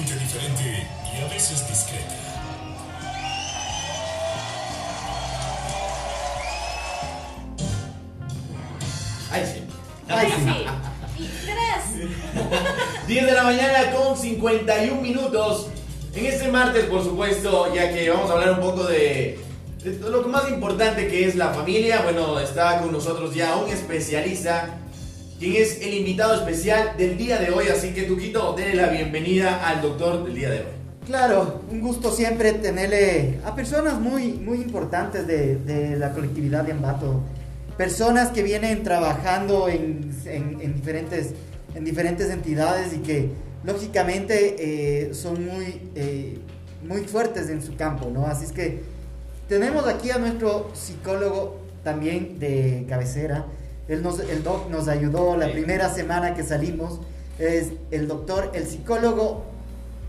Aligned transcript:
totalmente 0.00 0.14
diferente 0.24 0.86
y 1.12 1.22
a 1.22 1.28
veces 1.28 1.68
discreta. 1.68 2.14
Ay, 9.30 9.44
sí. 9.46 9.62
Ay, 10.08 10.32
sí. 10.36 11.22
Y 11.22 11.28
tres. 11.44 12.10
10 13.06 13.26
de 13.26 13.32
la 13.32 13.42
mañana 13.44 13.92
con 13.92 14.16
51 14.16 15.00
minutos. 15.00 15.68
En 16.14 16.26
este 16.26 16.48
martes, 16.48 16.86
por 16.86 17.04
supuesto, 17.04 17.72
ya 17.72 17.92
que 17.92 18.10
vamos 18.10 18.30
a 18.30 18.34
hablar 18.34 18.52
un 18.52 18.60
poco 18.60 18.84
de, 18.84 19.38
de 19.84 20.10
lo 20.10 20.22
más 20.22 20.48
importante 20.50 21.06
que 21.06 21.28
es 21.28 21.36
la 21.36 21.50
familia. 21.50 22.02
Bueno, 22.02 22.40
está 22.40 22.80
con 22.80 22.90
nosotros 22.90 23.34
ya 23.34 23.56
un 23.56 23.70
especialista, 23.70 24.79
quien 25.40 25.56
es 25.56 25.80
el 25.80 25.94
invitado 25.94 26.34
especial 26.34 26.96
del 26.98 27.16
día 27.16 27.38
de 27.38 27.50
hoy. 27.50 27.66
Así 27.68 27.92
que, 27.94 28.02
Tuquito, 28.02 28.52
denle 28.54 28.74
la 28.74 28.88
bienvenida 28.90 29.66
al 29.66 29.80
doctor 29.82 30.22
del 30.24 30.34
día 30.34 30.50
de 30.50 30.58
hoy. 30.58 30.64
Claro, 31.06 31.62
un 31.70 31.80
gusto 31.80 32.12
siempre 32.12 32.52
tenerle 32.52 33.40
a 33.44 33.54
personas 33.56 33.98
muy, 33.98 34.34
muy 34.34 34.58
importantes 34.58 35.26
de, 35.26 35.56
de 35.56 35.96
la 35.96 36.12
colectividad 36.12 36.62
de 36.62 36.72
Ambato. 36.72 37.22
Personas 37.78 38.28
que 38.28 38.42
vienen 38.42 38.82
trabajando 38.84 39.68
en, 39.68 40.12
en- 40.26 40.58
en 40.60 40.74
diferentes, 40.74 41.30
en 41.74 41.84
diferentes 41.86 42.28
entidades 42.30 42.92
y 42.92 42.98
que 42.98 43.30
lógicamente 43.64 44.56
eh, 44.58 45.14
son 45.14 45.42
muy, 45.46 45.80
eh, 45.94 46.38
muy 46.86 47.00
fuertes 47.04 47.48
en 47.48 47.62
su 47.62 47.74
campo, 47.76 48.10
¿no? 48.12 48.26
Así 48.26 48.44
es 48.44 48.52
que 48.52 48.82
tenemos 49.48 49.86
aquí 49.88 50.10
a 50.10 50.18
nuestro 50.18 50.70
psicólogo 50.74 51.58
también 51.82 52.38
de 52.38 52.84
cabecera. 52.88 53.46
Él 53.90 54.04
nos, 54.04 54.20
el 54.20 54.44
doc 54.44 54.70
nos 54.70 54.86
ayudó 54.86 55.36
la 55.36 55.46
Sí. 55.46 55.52
primera 55.52 55.88
semana 55.92 56.34
que 56.34 56.44
salimos. 56.44 57.00
Es 57.40 57.72
el 57.90 58.06
doctor, 58.06 58.52
el 58.54 58.64
psicólogo 58.66 59.42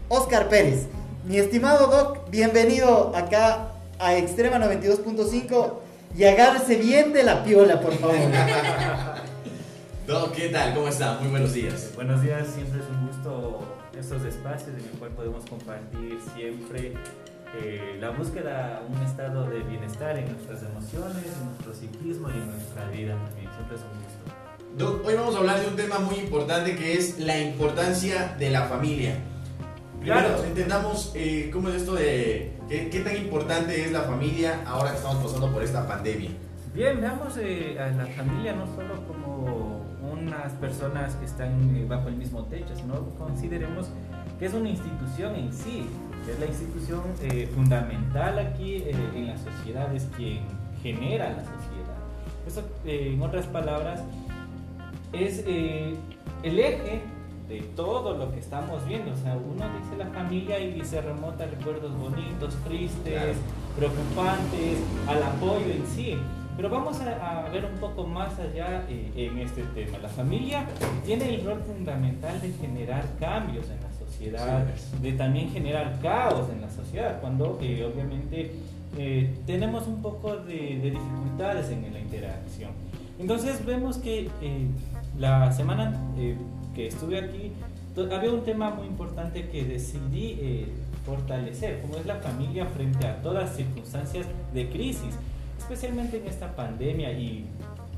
Oscar 0.07 0.49
Pérez. 0.49 0.85
Mi 1.27 1.37
estimado 1.37 1.87
Doc, 1.87 2.29
bienvenido 2.29 3.11
acá 3.15 3.69
a 3.97 4.15
Extrema 4.17 4.59
92.5 4.59 5.73
y 6.15 6.25
agárrese 6.25 6.75
bien 6.75 7.11
de 7.11 7.23
la 7.23 7.43
piola, 7.43 7.79
por 7.81 7.93
favor. 7.95 8.15
Doc, 10.07 10.31
¿qué 10.33 10.49
tal? 10.49 10.75
¿Cómo 10.75 10.87
está? 10.87 11.17
Muy 11.19 11.29
buenos 11.31 11.53
días. 11.53 11.89
Buenos 11.95 12.21
días, 12.21 12.47
siempre 12.53 12.81
es 12.81 12.85
un 12.87 13.07
gusto 13.07 13.61
estos 13.97 14.23
espacios 14.25 14.69
en 14.77 14.85
el 14.91 14.99
cual 14.99 15.11
podemos 15.11 15.43
compartir 15.45 16.19
siempre 16.35 16.93
eh, 17.63 17.97
la 17.99 18.11
búsqueda 18.11 18.81
de 18.87 18.95
un 18.95 19.01
estado 19.05 19.49
de 19.49 19.59
bienestar 19.61 20.17
en 20.17 20.31
nuestras 20.33 20.61
emociones, 20.63 21.17
en 21.39 21.45
nuestro 21.49 21.73
psiquismo 21.73 22.29
y 22.29 22.33
en 22.33 22.47
nuestra 22.51 22.85
vida 22.89 23.15
también. 23.27 23.40
Hoy 25.05 25.15
vamos 25.15 25.35
a 25.35 25.39
hablar 25.39 25.59
de 25.61 25.67
un 25.67 25.75
tema 25.75 25.99
muy 25.99 26.15
importante 26.15 26.75
que 26.75 26.93
es 26.93 27.19
la 27.19 27.37
importancia 27.39 28.35
de 28.39 28.49
la 28.49 28.63
familia. 28.63 29.15
Primero, 29.99 30.27
Claro. 30.29 30.43
entendamos 30.45 31.11
eh, 31.15 31.49
cómo 31.53 31.69
es 31.69 31.75
esto 31.75 31.93
de 31.93 32.53
qué, 32.67 32.89
qué 32.89 32.99
tan 33.01 33.15
importante 33.17 33.83
es 33.85 33.91
la 33.91 34.01
familia 34.01 34.61
ahora 34.65 34.91
que 34.91 34.97
estamos 34.97 35.23
pasando 35.23 35.51
por 35.51 35.61
esta 35.63 35.87
pandemia. 35.87 36.31
Bien, 36.73 36.99
veamos 36.99 37.37
eh, 37.37 37.77
a 37.79 37.89
la 37.89 38.05
familia 38.07 38.53
no 38.53 38.65
solo 38.65 39.05
como 39.05 39.81
unas 40.11 40.53
personas 40.53 41.15
que 41.15 41.25
están 41.25 41.75
eh, 41.75 41.85
bajo 41.87 42.07
el 42.07 42.15
mismo 42.15 42.45
techo, 42.45 42.75
sino 42.75 43.09
consideremos 43.17 43.87
que 44.39 44.45
es 44.45 44.53
una 44.53 44.69
institución 44.69 45.35
en 45.35 45.53
sí, 45.53 45.85
es 46.29 46.39
la 46.39 46.45
institución 46.45 47.01
eh, 47.21 47.47
fundamental 47.53 48.39
aquí 48.39 48.75
eh, 48.77 48.95
en 49.15 49.27
la 49.27 49.37
sociedad, 49.37 49.93
es 49.93 50.07
quien 50.15 50.39
genera 50.81 51.29
la 51.29 51.43
sociedad. 51.43 51.70
Eso, 52.47 52.61
eh, 52.85 53.11
en 53.13 53.21
otras 53.21 53.45
palabras, 53.47 54.01
es 55.13 55.43
eh, 55.45 55.95
el 56.43 56.59
eje 56.59 57.01
de 57.47 57.61
todo 57.75 58.17
lo 58.17 58.31
que 58.31 58.39
estamos 58.39 58.85
viendo. 58.87 59.11
O 59.11 59.17
sea, 59.17 59.35
uno 59.35 59.65
dice 59.79 59.97
la 59.97 60.07
familia 60.07 60.59
y 60.59 60.81
se 60.83 61.01
remota 61.01 61.43
a 61.43 61.47
recuerdos 61.47 61.91
bonitos, 61.97 62.55
tristes, 62.67 63.13
Claro. 63.13 63.33
preocupantes, 63.77 64.77
al 65.07 65.23
apoyo 65.23 65.71
en 65.73 65.85
sí. 65.87 66.17
Pero 66.57 66.69
vamos 66.69 66.99
a, 66.99 67.45
a 67.45 67.49
ver 67.49 67.65
un 67.65 67.79
poco 67.79 68.05
más 68.05 68.37
allá 68.39 68.85
eh, 68.89 69.11
en 69.15 69.37
este 69.39 69.63
tema. 69.75 69.97
La 69.99 70.09
familia 70.09 70.65
tiene 71.05 71.33
el 71.35 71.45
rol 71.45 71.59
fundamental 71.65 72.39
de 72.41 72.51
generar 72.53 73.05
cambios 73.19 73.65
en 73.69 73.81
la 73.81 73.91
sociedad, 73.97 74.65
Sí. 74.75 74.97
de 75.01 75.13
también 75.13 75.49
generar 75.51 75.97
caos 76.01 76.49
en 76.51 76.61
la 76.61 76.69
sociedad, 76.69 77.19
cuando 77.21 77.57
eh, 77.61 77.83
obviamente 77.91 78.51
eh, 78.97 79.33
tenemos 79.45 79.87
un 79.87 80.01
poco 80.01 80.37
de, 80.37 80.79
de 80.79 80.91
dificultades 80.91 81.69
en 81.69 81.91
la 81.93 81.99
interacción. 81.99 82.71
Entonces 83.19 83.63
vemos 83.65 83.97
que 83.97 84.29
eh, 84.41 84.67
la 85.19 85.51
semana 85.51 85.95
eh, 86.17 86.35
que 86.73 86.87
estuve 86.87 87.19
aquí 87.19 87.51
había 88.11 88.31
un 88.31 88.43
tema 88.43 88.71
muy 88.71 88.87
importante 88.87 89.49
que 89.49 89.65
decidí 89.65 90.37
eh, 90.39 90.67
fortalecer, 91.05 91.81
como 91.81 91.97
es 91.97 92.05
la 92.05 92.15
familia 92.15 92.65
frente 92.65 93.05
a 93.05 93.21
todas 93.21 93.55
circunstancias 93.55 94.25
de 94.53 94.69
crisis, 94.69 95.15
especialmente 95.59 96.17
en 96.17 96.27
esta 96.27 96.55
pandemia 96.55 97.11
y 97.11 97.45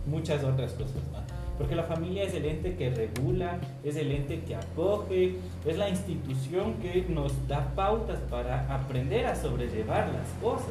muchas 0.05 0.43
otras 0.43 0.73
cosas 0.73 1.01
más. 1.11 1.22
Porque 1.57 1.75
la 1.75 1.83
familia 1.83 2.23
es 2.23 2.33
el 2.33 2.45
ente 2.45 2.75
que 2.75 2.89
regula, 2.89 3.59
es 3.83 3.95
el 3.95 4.11
ente 4.11 4.41
que 4.41 4.55
acoge, 4.55 5.35
es 5.65 5.77
la 5.77 5.89
institución 5.89 6.73
que 6.75 7.05
nos 7.09 7.47
da 7.47 7.73
pautas 7.75 8.19
para 8.29 8.73
aprender 8.73 9.25
a 9.27 9.35
sobrellevar 9.35 10.07
las 10.07 10.27
cosas. 10.41 10.69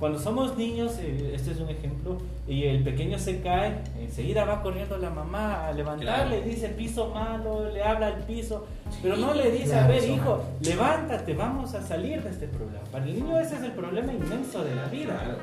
Cuando 0.00 0.18
somos 0.18 0.56
niños, 0.56 0.96
eh, 0.98 1.32
este 1.34 1.50
es 1.52 1.60
un 1.60 1.68
ejemplo, 1.68 2.16
y 2.48 2.64
el 2.64 2.82
pequeño 2.82 3.18
se 3.18 3.42
cae, 3.42 3.82
enseguida 4.00 4.46
va 4.46 4.62
corriendo 4.62 4.96
la 4.96 5.10
mamá 5.10 5.66
a 5.66 5.72
levantarle, 5.72 6.36
Claro. 6.38 6.50
dice 6.50 6.68
piso 6.70 7.10
malo, 7.10 7.68
le 7.70 7.82
habla 7.82 8.06
al 8.06 8.16
piso, 8.24 8.66
pero 9.02 9.16
no 9.18 9.34
le 9.34 9.50
dice, 9.50 9.66
Claro, 9.66 9.84
a 9.84 9.88
ver 9.88 10.08
hijo, 10.08 10.42
levántate, 10.62 11.34
vamos 11.34 11.74
a 11.74 11.82
salir 11.82 12.22
de 12.22 12.30
este 12.30 12.48
problema. 12.48 12.82
Para 12.90 13.04
el 13.04 13.14
niño 13.14 13.38
ese 13.38 13.56
es 13.56 13.62
el 13.62 13.72
problema 13.72 14.10
inmenso 14.10 14.64
de 14.64 14.74
la 14.74 14.86
vida. 14.86 15.36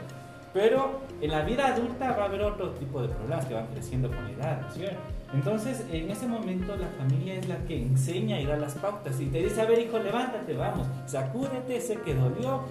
Pero 0.57 1.01
en 1.21 1.29
la 1.29 1.43
vida 1.43 1.67
adulta 1.67 2.13
va 2.13 2.23
a 2.23 2.25
haber 2.25 2.41
otro 2.41 2.71
tipo 2.71 2.99
de 2.99 3.09
problemas 3.09 3.45
que 3.45 3.53
van 3.53 3.67
creciendo 3.67 4.07
con 4.07 4.23
la 4.23 4.31
edad, 4.31 4.61
¿sí? 4.73 4.85
Entonces, 5.31 5.85
en 5.91 6.09
ese 6.09 6.25
momento 6.25 6.75
la 6.75 6.87
familia 6.87 7.35
es 7.35 7.47
la 7.47 7.57
que 7.65 7.79
enseña 7.79 8.41
y 8.41 8.47
da 8.47 8.57
las 8.57 8.73
pautas 8.73 9.21
y 9.21 9.27
te 9.27 9.43
dice, 9.43 9.61
a 9.61 9.65
ver 9.65 9.77
hijo, 9.77 9.99
levántate, 9.99 10.55
vamos, 10.55 10.87
sacúdete, 11.05 11.79
sé 11.79 11.97
que 11.97 12.15
dolió, 12.15 12.61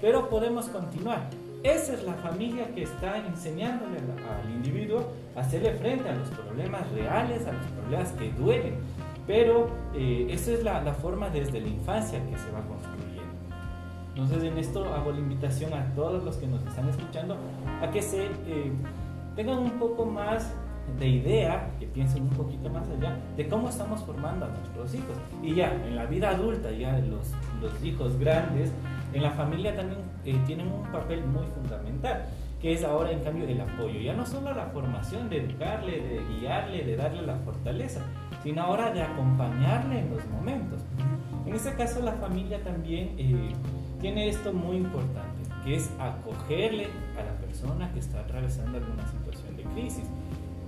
pero 0.00 0.28
podemos 0.28 0.66
continuar. 0.70 1.20
Esa 1.62 1.92
es 1.92 2.02
la 2.02 2.14
familia 2.14 2.66
que 2.74 2.82
está 2.82 3.18
enseñándole 3.18 3.98
al 3.98 4.50
individuo 4.50 5.12
a 5.36 5.40
hacerle 5.40 5.74
frente 5.74 6.08
a 6.08 6.16
los 6.16 6.28
problemas 6.30 6.90
reales, 6.90 7.46
a 7.46 7.52
los 7.52 7.66
problemas 7.78 8.10
que 8.14 8.32
duelen. 8.32 8.74
Pero 9.28 9.68
eh, 9.94 10.26
esa 10.30 10.50
es 10.50 10.64
la, 10.64 10.82
la 10.82 10.94
forma 10.94 11.30
desde 11.30 11.60
la 11.60 11.68
infancia 11.68 12.18
que 12.28 12.36
se 12.38 12.50
va 12.50 12.60
construyendo. 12.66 13.05
Entonces 14.16 14.44
en 14.44 14.56
esto 14.56 14.82
hago 14.94 15.12
la 15.12 15.18
invitación 15.18 15.74
a 15.74 15.92
todos 15.94 16.24
los 16.24 16.36
que 16.36 16.46
nos 16.46 16.64
están 16.66 16.88
escuchando 16.88 17.36
a 17.82 17.90
que 17.90 18.00
se 18.00 18.24
eh, 18.24 18.72
tengan 19.34 19.58
un 19.58 19.72
poco 19.72 20.06
más 20.06 20.54
de 20.98 21.06
idea, 21.06 21.68
que 21.78 21.86
piensen 21.86 22.22
un 22.22 22.30
poquito 22.30 22.70
más 22.70 22.88
allá 22.88 23.18
de 23.36 23.46
cómo 23.46 23.68
estamos 23.68 24.02
formando 24.04 24.46
a 24.46 24.48
nuestros 24.48 24.94
hijos. 24.94 25.18
Y 25.42 25.56
ya, 25.56 25.70
en 25.86 25.96
la 25.96 26.06
vida 26.06 26.30
adulta, 26.30 26.70
ya 26.70 26.98
los, 27.00 27.32
los 27.60 27.84
hijos 27.84 28.18
grandes, 28.18 28.72
en 29.12 29.22
la 29.22 29.32
familia 29.32 29.76
también 29.76 30.00
eh, 30.24 30.40
tienen 30.46 30.68
un 30.72 30.90
papel 30.90 31.22
muy 31.26 31.44
fundamental, 31.48 32.24
que 32.62 32.72
es 32.72 32.84
ahora 32.84 33.10
en 33.10 33.20
cambio 33.20 33.46
el 33.46 33.60
apoyo. 33.60 34.00
Ya 34.00 34.14
no 34.14 34.24
solo 34.24 34.54
la 34.54 34.66
formación, 34.68 35.28
de 35.28 35.44
educarle, 35.44 36.00
de 36.00 36.22
guiarle, 36.40 36.84
de 36.84 36.96
darle 36.96 37.20
la 37.20 37.36
fortaleza, 37.36 38.00
sino 38.42 38.62
ahora 38.62 38.92
de 38.92 39.02
acompañarle 39.02 39.98
en 39.98 40.10
los 40.10 40.26
momentos. 40.28 40.80
En 41.44 41.54
este 41.54 41.74
caso 41.74 42.00
la 42.00 42.12
familia 42.12 42.62
también 42.64 43.14
eh, 43.18 43.52
tiene 44.00 44.28
esto 44.28 44.52
muy 44.52 44.76
importante, 44.76 45.42
que 45.64 45.76
es 45.76 45.90
acogerle 45.98 46.88
a 47.18 47.24
la 47.24 47.32
persona 47.38 47.90
que 47.92 48.00
está 48.00 48.20
atravesando 48.20 48.78
alguna 48.78 49.06
situación 49.10 49.56
de 49.56 49.62
crisis. 49.74 50.04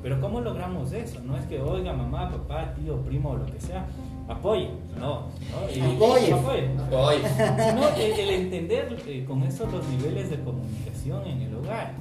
Pero 0.02 0.20
¿cómo 0.20 0.40
logramos 0.40 0.92
eso? 0.92 1.20
No 1.20 1.36
es 1.36 1.44
que, 1.46 1.60
oiga, 1.60 1.92
mamá, 1.92 2.30
papá, 2.30 2.72
tío, 2.74 2.96
primo, 3.02 3.30
o 3.30 3.36
lo 3.36 3.46
que 3.46 3.60
sea, 3.60 3.84
apoye. 4.28 4.70
No, 4.98 5.26
no 5.50 5.68
eh, 5.68 5.94
Apoye. 5.96 6.32
apoye. 6.32 6.70
Hoy, 6.92 7.16
Sino 7.24 7.88
el, 7.96 8.12
el 8.20 8.30
entender 8.30 8.96
eh, 9.06 9.24
con 9.26 9.42
eso 9.42 9.66
los 9.66 9.86
niveles 9.88 10.30
de 10.30 10.38
comunicación 10.40 11.26
en 11.26 11.42
el 11.42 11.54
hogar. 11.56 11.92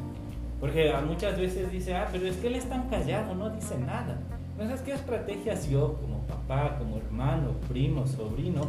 Porque 0.59 0.91
muchas 1.07 1.38
veces 1.39 1.71
dice, 1.71 1.95
ah, 1.95 2.07
pero 2.12 2.27
es 2.27 2.35
que 2.38 2.47
él 2.47 2.56
es 2.56 2.69
tan 2.69 2.88
callado, 2.89 3.33
no 3.35 3.50
dice 3.50 3.77
nada. 3.80 4.19
Entonces, 4.53 4.81
¿qué 4.81 4.94
estrategias 4.94 5.69
yo, 5.69 5.95
como 6.01 6.19
papá, 6.21 6.77
como 6.80 6.97
hermano, 6.97 7.51
primo, 7.68 8.07
sobrino, 8.07 8.62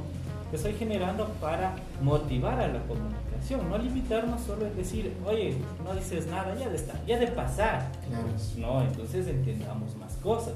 estoy 0.57 0.73
generando 0.75 1.27
para 1.41 1.75
motivar 2.03 2.61
a 2.61 2.69
la 2.69 2.81
comunicación? 2.81 3.69
No 3.69 3.79
limitarnos 3.79 4.41
solo 4.41 4.67
en 4.67 4.77
decir, 4.77 5.13
oye, 5.27 5.57
no 5.85 5.95
dices 5.95 6.27
nada, 6.27 6.55
ya 6.59 6.69
de, 6.69 6.77
estar, 6.77 7.05
ya 7.07 7.19
de 7.19 7.29
pasar. 7.29 7.91
No, 8.57 8.83
entonces 8.83 9.27
entendamos 9.27 9.97
más 9.97 10.17
cosas. 10.17 10.55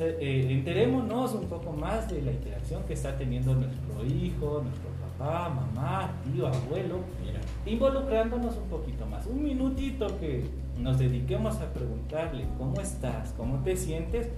Eh, 0.00 0.46
enterémonos 0.50 1.34
un 1.34 1.46
poco 1.46 1.72
más 1.72 2.10
de 2.10 2.22
la 2.22 2.32
interacción 2.32 2.82
que 2.84 2.94
está 2.94 3.16
teniendo 3.18 3.54
nuestro 3.54 4.04
hijo, 4.06 4.62
nuestro 4.62 4.88
papá, 5.18 5.50
mamá, 5.50 6.10
tío, 6.24 6.46
abuelo, 6.46 7.00
mira, 7.22 7.40
involucrándonos 7.66 8.56
un 8.56 8.68
poquito 8.68 9.04
más. 9.04 9.26
Un 9.26 9.42
minutito 9.42 10.18
que 10.18 10.44
nos 10.78 10.98
dediquemos 10.98 11.56
a 11.56 11.70
preguntarle 11.72 12.46
cómo 12.56 12.80
estás, 12.80 13.34
cómo 13.36 13.62
te 13.62 13.76
sientes, 13.76 14.28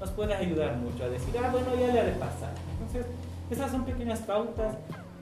nos 0.00 0.10
puede 0.10 0.34
ayudar 0.34 0.76
mucho 0.78 1.04
a 1.04 1.08
decir, 1.08 1.32
ah, 1.38 1.48
bueno, 1.52 1.68
ya 1.80 1.92
le 1.92 2.00
ha 2.00 2.04
de 2.04 2.12
pasar. 2.12 2.52
Entonces, 2.72 3.06
Esas 3.50 3.70
son 3.70 3.84
pequeñas 3.84 4.20
pautas 4.20 4.76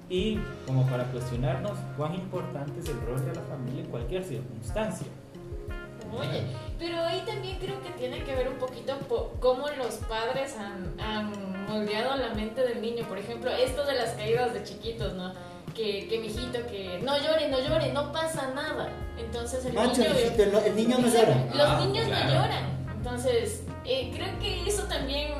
y 0.08 0.38
como 0.66 0.86
para 0.86 1.04
cuestionarnos 1.04 1.72
cuán 1.96 2.14
importante 2.14 2.78
es 2.80 2.88
el 2.88 3.00
rol 3.02 3.24
de 3.24 3.34
la 3.34 3.40
familia 3.42 3.82
en 3.82 3.90
cualquier 3.90 4.22
circunstancia. 4.24 5.06
Oye, 6.14 6.42
pero 6.78 7.02
ahí 7.04 7.22
también 7.26 7.58
creo 7.58 7.80
que 7.82 7.88
tiene 7.90 8.22
que 8.22 8.34
ver 8.34 8.48
un 8.48 8.56
poquito 8.56 8.96
po- 9.08 9.32
cómo 9.40 9.66
los 9.78 9.94
padres 10.08 10.54
han, 10.58 11.00
han 11.00 11.66
moldeado 11.66 12.16
la 12.16 12.34
mente 12.34 12.60
del 12.62 12.82
niño. 12.82 13.04
Por 13.08 13.16
ejemplo, 13.18 13.50
esto 13.50 13.84
de 13.86 13.94
las 13.94 14.10
caídas 14.10 14.52
de 14.52 14.62
chiquitos, 14.62 15.14
¿no? 15.14 15.32
Que, 15.74 16.06
que 16.08 16.18
mijito, 16.20 16.66
que 16.66 17.00
no 17.02 17.16
llore, 17.16 17.48
no 17.48 17.58
llore, 17.60 17.92
no 17.94 18.12
pasa 18.12 18.52
nada. 18.54 18.90
Entonces 19.18 19.64
el 19.64 19.72
Macho, 19.72 20.02
niño... 20.02 20.10
mijito, 20.14 20.42
el, 20.42 20.54
el 20.54 20.76
niño 20.76 20.98
no 20.98 21.08
llora. 21.08 21.46
Los 21.54 21.60
Ah, 21.68 21.80
niños 21.86 22.04
claro. 22.06 22.26
no 22.26 22.32
lloran. 22.42 22.64
Entonces, 22.98 23.62
eh, 23.86 24.10
creo 24.14 24.38
que 24.38 24.68
eso 24.68 24.82
también 24.84 25.32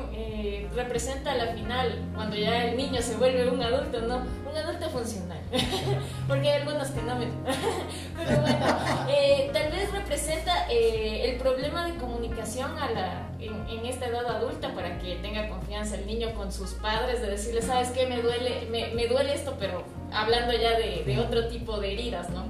eh, 0.43 0.67
representa 0.75 1.33
la 1.35 1.47
final, 1.53 1.97
cuando 2.15 2.35
ya 2.35 2.65
el 2.65 2.77
niño 2.77 3.01
se 3.01 3.15
vuelve 3.15 3.49
un 3.49 3.61
adulto, 3.61 4.01
¿no? 4.01 4.17
Un 4.49 4.57
adulto 4.57 4.89
funcional. 4.89 5.39
Porque 6.27 6.49
hay 6.51 6.61
algunos 6.61 6.89
que 6.89 7.01
no 7.01 7.15
me... 7.15 7.25
Pero 8.17 8.41
bueno, 8.41 8.65
eh, 9.09 9.49
tal 9.53 9.71
vez 9.71 9.91
representa 9.91 10.67
eh, 10.69 11.29
el 11.31 11.37
problema 11.37 11.85
de 11.87 11.95
comunicación 11.95 12.77
a 12.77 12.91
la, 12.91 13.27
en, 13.39 13.53
en 13.69 13.85
esta 13.85 14.07
edad 14.07 14.25
adulta 14.27 14.73
para 14.73 14.99
que 14.99 15.15
tenga 15.15 15.47
confianza 15.49 15.95
el 15.95 16.05
niño 16.05 16.33
con 16.33 16.51
sus 16.51 16.71
padres, 16.73 17.21
de 17.21 17.29
decirle, 17.31 17.61
¿sabes 17.61 17.89
qué? 17.89 18.05
Me 18.07 18.21
duele, 18.21 18.67
me, 18.69 18.87
me 18.93 19.07
duele 19.07 19.33
esto, 19.33 19.55
pero 19.59 19.83
hablando 20.11 20.53
ya 20.53 20.77
de, 20.77 21.03
de 21.05 21.19
otro 21.19 21.47
tipo 21.47 21.79
de 21.79 21.93
heridas, 21.93 22.29
¿no? 22.29 22.45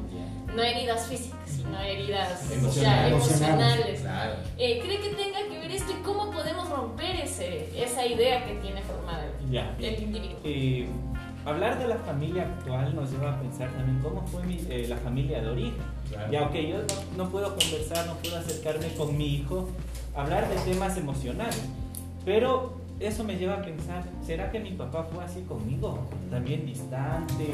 No 0.54 0.62
heridas 0.62 1.07
físicas, 1.07 1.39
sino 1.50 1.80
heridas 1.81 2.48
ya, 2.48 2.56
Emocionales. 2.56 3.12
emocionales. 3.12 4.01
Claro. 4.01 4.34
Eh, 4.60 4.80
¿Cree 4.84 5.00
que 5.00 5.10
tenga 5.16 5.39
que 5.50 5.57
ver 5.60 5.72
esto 5.72 5.92
y 5.92 6.04
cómo 6.04 6.30
podemos 6.30 6.69
esa 8.03 8.13
idea 8.13 8.45
que 8.45 8.53
tiene 8.55 8.81
formada 8.81 9.25
el, 9.25 9.50
Ya, 9.51 9.75
el 9.79 10.03
individuo? 10.03 10.38
Eh, 10.44 10.88
hablar 11.45 11.77
de 11.79 11.88
la 11.88 11.97
familia 11.97 12.44
actual 12.44 12.95
nos 12.95 13.11
lleva 13.11 13.33
a 13.33 13.39
pensar 13.39 13.69
también 13.71 14.00
cómo 14.01 14.25
fue 14.27 14.44
mi- 14.44 14.61
eh, 14.69 14.85
la 14.88 14.97
familia 14.97 15.41
de 15.41 15.50
origen. 15.50 15.73
Claro. 16.09 16.31
Ya, 16.31 16.44
ok, 16.44 16.53
yo 16.55 16.77
no, 16.79 17.23
no 17.25 17.29
puedo 17.29 17.50
conversar, 17.55 18.05
no 18.07 18.13
puedo 18.15 18.38
acercarme 18.38 18.88
con 18.95 19.17
mi 19.17 19.27
hijo, 19.35 19.69
hablar 20.15 20.47
de 20.50 20.55
temas 20.71 20.97
emocionales, 20.97 21.61
pero 22.25 22.73
eso 23.00 23.23
me 23.23 23.35
lleva 23.35 23.55
a 23.55 23.61
pensar, 23.61 24.03
¿será 24.25 24.51
que 24.51 24.59
mi 24.59 24.71
papá 24.71 25.03
fue 25.11 25.23
así 25.23 25.41
conmigo? 25.41 26.00
También 26.29 26.65
distante, 26.65 27.47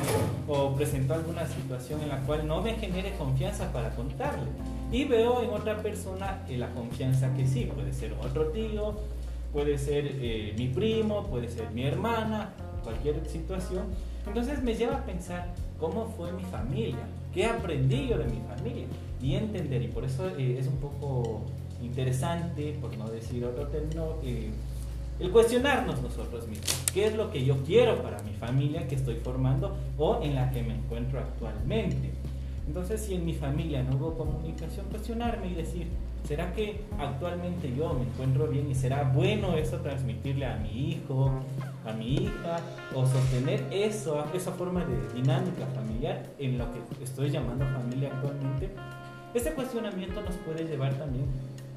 o 0.48 0.76
presentó 0.76 1.14
alguna 1.16 1.46
situación 1.48 2.02
en 2.04 2.10
la 2.10 2.20
cual 2.20 2.46
no 2.48 2.62
me 2.62 2.74
genere 2.76 3.14
confianza 3.18 3.72
para 3.72 3.90
contarle. 3.96 4.50
Y 4.92 5.06
veo 5.06 5.42
en 5.44 5.50
otra 5.52 5.78
persona 5.78 6.44
eh, 6.50 6.58
la 6.58 6.68
confianza 6.72 7.34
que 7.36 7.48
sí, 7.48 7.70
puede 7.74 7.94
ser 7.94 8.14
otro 8.22 8.48
tío, 8.48 8.96
puede 9.52 9.78
ser 9.78 10.12
eh, 10.20 10.54
mi 10.58 10.68
primo, 10.68 11.26
puede 11.28 11.48
ser 11.50 11.72
mi 11.72 11.84
hermana, 11.84 12.54
cualquier 12.84 13.28
situación. 13.28 13.86
Entonces 14.28 14.62
me 14.64 14.76
lleva 14.76 14.98
a 14.98 15.06
pensar 15.06 15.54
cómo 15.80 16.08
fue 16.18 16.32
mi 16.34 16.44
familia, 16.44 17.08
qué 17.34 17.46
aprendí 17.46 18.08
yo 18.08 18.18
de 18.18 18.26
mi 18.26 18.42
familia 18.48 18.86
y 19.22 19.36
entender, 19.36 19.82
y 19.82 19.88
por 19.88 20.06
eso 20.06 20.30
eh, 20.38 20.58
es 20.60 20.68
un 20.68 20.78
poco 20.78 21.42
interesante, 21.82 22.78
por 22.82 22.96
no 22.98 23.08
decir 23.10 23.46
otro 23.46 23.68
término, 23.68 24.16
eh, 24.24 24.52
el 25.20 25.32
cuestionarnos 25.32 26.02
nosotros 26.02 26.48
mismos, 26.48 26.86
qué 26.94 27.08
es 27.08 27.16
lo 27.16 27.30
que 27.32 27.44
yo 27.44 27.58
quiero 27.66 28.02
para 28.02 28.22
mi 28.24 28.34
familia 28.34 28.88
que 28.88 28.96
estoy 28.96 29.16
formando 29.16 29.76
o 29.98 30.22
en 30.24 30.36
la 30.36 30.50
que 30.52 30.64
me 30.64 30.76
encuentro 30.76 31.20
actualmente. 31.20 32.12
Entonces, 32.68 33.02
si 33.02 33.16
en 33.16 33.26
mi 33.26 33.34
familia 33.34 33.84
no 33.84 33.98
hubo 33.98 34.14
comunicación, 34.14 34.86
cuestionarme 34.90 35.48
y 35.48 35.56
decir, 35.56 35.88
¿será 36.24 36.54
que 36.54 36.82
actualmente 37.00 37.74
yo 37.76 37.94
me 37.94 38.04
encuentro 38.04 38.48
bien 38.48 38.70
y 38.70 38.76
será 38.76 39.04
bueno 39.04 39.56
eso 39.56 39.78
transmitirle 39.78 40.46
a 40.46 40.58
mi 40.58 40.92
hijo, 40.92 41.32
a 41.86 41.94
mi 41.94 42.16
hija, 42.16 42.60
o 42.94 43.06
sostener 43.06 43.66
eso, 43.72 44.26
esa 44.34 44.52
forma 44.52 44.86
de 44.86 45.14
dinámica 45.14 45.66
familiar 45.76 46.26
en 46.38 46.58
lo 46.58 46.66
que 46.72 47.04
estoy 47.04 47.30
llamando 47.30 47.66
familia 47.66 48.12
actualmente? 48.14 48.70
Este 49.34 49.54
cuestionamiento 49.54 50.22
nos 50.22 50.36
puede 50.38 50.66
llevar 50.66 50.94
también 50.96 51.26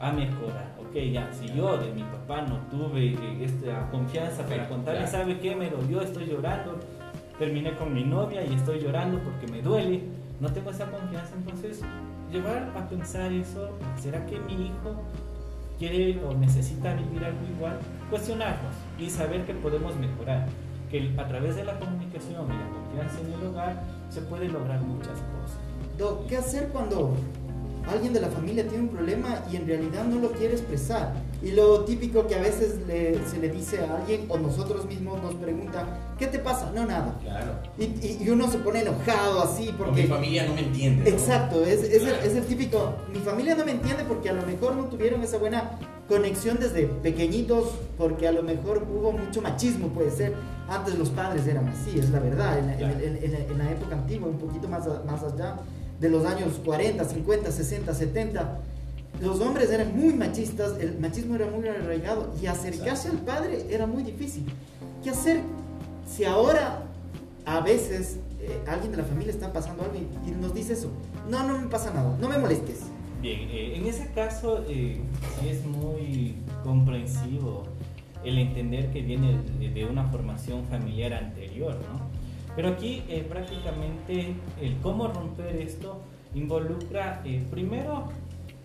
a 0.00 0.10
mejorar. 0.10 0.74
Ok, 0.80 0.96
ya, 1.12 1.30
si 1.32 1.46
yo 1.54 1.76
de 1.76 1.92
mi 1.92 2.02
papá 2.02 2.42
no 2.42 2.56
tuve 2.70 3.12
eh, 3.12 3.44
esta 3.44 3.88
confianza 3.90 4.44
para 4.46 4.68
contarle. 4.68 5.06
¿sabe 5.06 5.38
qué? 5.38 5.54
Me 5.54 5.70
dolió, 5.70 6.00
estoy 6.00 6.26
llorando, 6.26 6.80
terminé 7.38 7.74
con 7.76 7.94
mi 7.94 8.04
novia 8.04 8.44
y 8.44 8.54
estoy 8.54 8.80
llorando 8.80 9.18
porque 9.20 9.46
me 9.46 9.62
duele, 9.62 10.02
no 10.42 10.52
tengo 10.52 10.70
esa 10.70 10.90
confianza, 10.90 11.34
entonces 11.36 11.80
llevar 12.32 12.72
a 12.76 12.88
pensar 12.88 13.32
eso, 13.32 13.70
¿será 13.96 14.26
que 14.26 14.40
mi 14.40 14.66
hijo 14.66 15.00
quiere 15.78 16.20
o 16.24 16.34
necesita 16.34 16.94
vivir 16.94 17.24
algo 17.24 17.38
igual? 17.56 17.78
Cuestionarnos 18.10 18.74
y 18.98 19.08
saber 19.08 19.46
que 19.46 19.54
podemos 19.54 19.94
mejorar, 19.94 20.48
que 20.90 21.14
a 21.16 21.28
través 21.28 21.54
de 21.54 21.64
la 21.64 21.78
comunicación 21.78 22.46
y 22.46 22.56
la 22.56 22.68
confianza 22.70 23.20
en 23.20 23.32
el 23.40 23.46
hogar 23.46 23.84
se 24.10 24.20
puede 24.22 24.48
lograr 24.48 24.80
muchas 24.80 25.20
cosas. 25.20 26.26
¿qué 26.28 26.36
hacer 26.36 26.70
cuando 26.70 27.14
alguien 27.88 28.12
de 28.12 28.20
la 28.20 28.28
familia 28.28 28.66
tiene 28.66 28.82
un 28.82 28.90
problema 28.90 29.44
y 29.52 29.54
en 29.54 29.68
realidad 29.68 30.04
no 30.04 30.18
lo 30.18 30.32
quiere 30.32 30.54
expresar? 30.54 31.12
Y 31.42 31.50
lo 31.52 31.84
típico 31.84 32.26
que 32.28 32.36
a 32.36 32.40
veces 32.40 32.76
le- 32.86 33.18
se 33.28 33.38
le 33.38 33.48
dice 33.48 33.80
a 33.84 33.96
alguien 33.96 34.26
o 34.28 34.38
nosotros 34.38 34.86
mismos 34.86 35.20
nos 35.22 35.34
preguntan, 35.34 35.86
¿qué 36.18 36.28
te 36.28 36.38
pasa? 36.38 36.70
No, 36.72 36.86
nada. 36.86 37.18
Claro. 37.20 37.52
Y, 37.76 37.84
y- 37.84 38.18
y 38.24 38.30
uno 38.30 38.48
se 38.50 38.58
pone 38.58 38.80
enojado 38.82 39.42
así 39.42 39.66
Porque 39.76 39.84
porque... 39.84 40.02
mi 40.02 40.08
familia 40.08 40.46
no 40.46 40.54
me 40.54 40.60
entiende. 40.60 41.10
¿no? 41.10 41.16
Exacto, 41.16 41.64
es, 41.64 41.82
es 41.82 42.02
el, 42.02 42.14
es 42.24 42.36
el 42.36 42.44
típico, 42.44 42.94
mi 43.12 43.18
familia 43.18 43.56
no 43.56 43.64
me 43.64 43.72
entiende 43.72 44.04
porque 44.04 44.28
a 44.30 44.34
lo 44.34 44.42
mejor 44.46 44.76
no 44.76 44.84
tuvieron 44.84 45.20
esa 45.22 45.38
buena 45.38 45.72
conexión 46.08 46.58
desde 46.60 46.86
pequeñitos, 46.86 47.70
porque 47.98 48.28
a 48.28 48.32
lo 48.32 48.42
mejor 48.42 48.86
hubo 48.92 49.12
mucho 49.12 49.40
machismo, 49.42 49.88
puede 49.88 50.10
ser. 50.10 50.34
Antes 50.68 50.96
los 50.98 51.10
padres 51.10 51.46
eran 51.46 51.68
así, 51.68 51.98
es 51.98 52.10
la 52.10 52.20
verdad, 52.20 52.58
en, 52.58 52.66
la- 52.68 52.74
en- 52.74 53.00
en- 53.00 53.16
en 53.24 53.34
en 53.50 53.58
la 53.58 53.70
época 53.70 53.96
antigua, 53.96 54.28
un 54.28 54.38
poquito 54.38 54.68
más, 54.68 54.84
más 55.06 55.22
allá 55.24 55.56
de 55.98 56.08
los 56.08 56.24
años 56.24 56.60
40, 56.64 57.04
50, 57.04 57.50
60, 57.50 57.94
70, 57.94 58.58
los 59.22 59.40
hombres 59.40 59.70
eran 59.70 59.96
muy 59.96 60.12
machistas, 60.12 60.78
el 60.80 60.98
machismo 60.98 61.36
era 61.36 61.46
muy 61.46 61.66
arraigado 61.68 62.34
y 62.42 62.46
acercarse 62.46 63.08
al 63.08 63.18
padre 63.18 63.66
era 63.70 63.86
muy 63.86 64.02
difícil. 64.02 64.44
¿Qué 65.02 65.10
hacer 65.10 65.40
si 66.06 66.24
ahora 66.24 66.82
a 67.46 67.60
veces 67.60 68.18
eh, 68.40 68.60
alguien 68.66 68.90
de 68.90 68.98
la 68.98 69.04
familia 69.04 69.32
está 69.32 69.52
pasando 69.52 69.84
algo 69.84 69.94
y, 69.94 70.28
y 70.28 70.32
nos 70.32 70.52
dice 70.52 70.72
eso? 70.72 70.90
No, 71.30 71.46
no 71.46 71.58
me 71.58 71.68
pasa 71.68 71.94
nada, 71.94 72.16
no 72.20 72.28
me 72.28 72.36
molestes. 72.36 72.80
Bien, 73.20 73.40
eh, 73.50 73.76
en 73.76 73.86
ese 73.86 74.08
caso 74.12 74.64
eh, 74.68 75.00
sí 75.40 75.48
es 75.48 75.64
muy 75.64 76.34
comprensivo 76.64 77.62
el 78.24 78.38
entender 78.38 78.92
que 78.92 79.02
viene 79.02 79.38
de, 79.60 79.70
de 79.70 79.84
una 79.84 80.04
formación 80.06 80.64
familiar 80.66 81.12
anterior, 81.12 81.74
¿no? 81.74 82.00
Pero 82.56 82.68
aquí 82.68 83.02
eh, 83.08 83.24
prácticamente 83.28 84.34
el 84.60 84.76
cómo 84.82 85.08
romper 85.08 85.56
esto 85.56 86.00
involucra 86.34 87.22
eh, 87.24 87.44
primero 87.50 88.08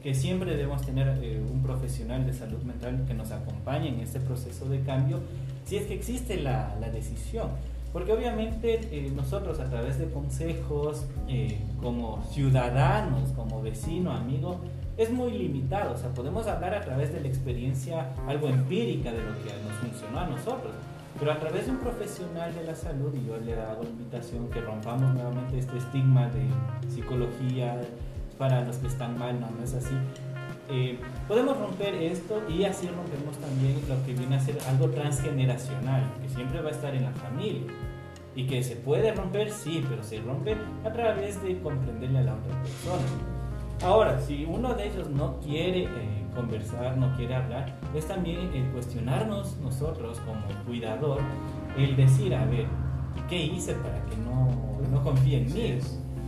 que 0.02 0.14
siempre 0.14 0.52
debemos 0.52 0.86
tener 0.86 1.20
eh, 1.22 1.44
un 1.52 1.62
profesional 1.64 2.26
de 2.26 2.34
salud 2.34 2.62
mental 2.64 3.04
que 3.08 3.14
nos 3.14 3.32
acompañe 3.32 3.90
en 3.90 4.00
este 4.00 4.20
proceso 4.20 4.70
de 4.70 4.82
cambio, 4.82 5.20
si 5.66 5.78
es 5.78 5.86
que 5.86 5.94
existe 5.94 6.38
la, 6.38 6.76
la 6.80 6.90
decisión. 6.90 7.50
Porque 7.94 8.12
obviamente 8.12 8.80
eh, 8.92 9.12
nosotros 9.16 9.60
a 9.60 9.70
través 9.70 9.98
de 9.98 10.10
consejos, 10.10 11.06
eh, 11.28 11.60
como 11.82 12.24
ciudadanos, 12.32 13.32
como 13.32 13.62
vecino, 13.62 14.12
amigo, 14.12 14.60
es 14.98 15.12
muy 15.12 15.32
limitado. 15.32 15.94
O 15.94 15.98
sea, 15.98 16.10
podemos 16.10 16.48
hablar 16.48 16.76
a 16.76 16.82
través 16.82 17.14
de 17.14 17.22
la 17.22 17.28
experiencia 17.28 18.12
algo 18.28 18.50
empírica 18.50 19.12
de 19.12 19.20
lo 19.20 19.34
que 19.44 19.50
nos 19.68 19.78
funcionó 19.80 20.20
a 20.20 20.28
nosotros. 20.28 20.74
Pero 21.18 21.32
a 21.32 21.40
través 21.40 21.66
de 21.66 21.72
un 21.72 21.80
profesional 21.80 22.54
de 22.54 22.64
la 22.66 22.76
salud, 22.76 23.12
y 23.16 23.26
yo 23.26 23.38
le 23.38 23.54
hago 23.60 23.82
la 23.82 23.90
invitación 23.90 24.48
que 24.50 24.62
rompamos 24.62 25.16
nuevamente 25.16 25.58
este 25.58 25.78
estigma 25.78 26.30
de 26.30 26.92
psicología 26.94 27.82
para 28.38 28.64
los 28.64 28.78
que 28.78 28.88
están 28.88 29.18
mal, 29.18 29.40
no, 29.40 29.50
no 29.50 29.64
es 29.64 29.74
así. 29.74 29.96
Eh, 30.70 31.00
podemos 31.28 31.58
romper 31.58 31.96
esto 31.96 32.42
y 32.50 32.66
así 32.66 32.88
rompemos 32.88 33.38
también 33.38 33.80
lo 33.88 34.06
que 34.06 34.14
viene 34.14 34.36
a 34.36 34.40
ser 34.40 34.58
algo 34.68 34.90
transgeneracional, 34.90 36.04
que 36.22 36.30
siempre 36.30 36.62
va 36.62 36.70
a 36.70 36.72
estar 36.72 36.94
en 36.94 37.04
la 37.04 37.12
familia. 37.12 37.72
Y 38.36 38.46
que 38.46 38.62
se 38.64 38.76
puede 38.76 39.14
romper, 39.14 39.50
sí, 39.50 39.84
pero 39.90 40.04
se 40.04 40.20
rompe 40.20 40.56
a 40.86 40.92
través 40.92 41.42
de 41.42 41.60
comprenderle 41.60 42.20
a 42.20 42.24
la 42.24 42.36
otra 42.36 42.62
persona. 42.62 43.04
Ahora, 43.84 44.20
si 44.20 44.46
uno 44.46 44.74
de 44.74 44.88
ellos 44.88 45.10
no 45.10 45.40
quiere 45.40 45.84
eh, 45.84 45.90
conversar, 46.36 46.98
no 46.98 47.16
quiere 47.16 47.36
hablar, 47.36 47.76
es 47.96 48.08
también 48.08 48.52
el 48.54 48.66
cuestionarnos 48.72 49.58
nosotros 49.58 50.20
como 50.20 50.64
cuidador, 50.66 51.20
el 51.78 51.96
decir, 51.96 52.36
a 52.36 52.46
ver, 52.46 52.66
¿qué 53.30 53.44
hice 53.44 53.74
para 53.76 54.04
que 54.06 54.18
no, 54.18 54.50
no 54.92 55.04
confíe 55.04 55.38
en 55.38 55.54
mí? 55.54 55.80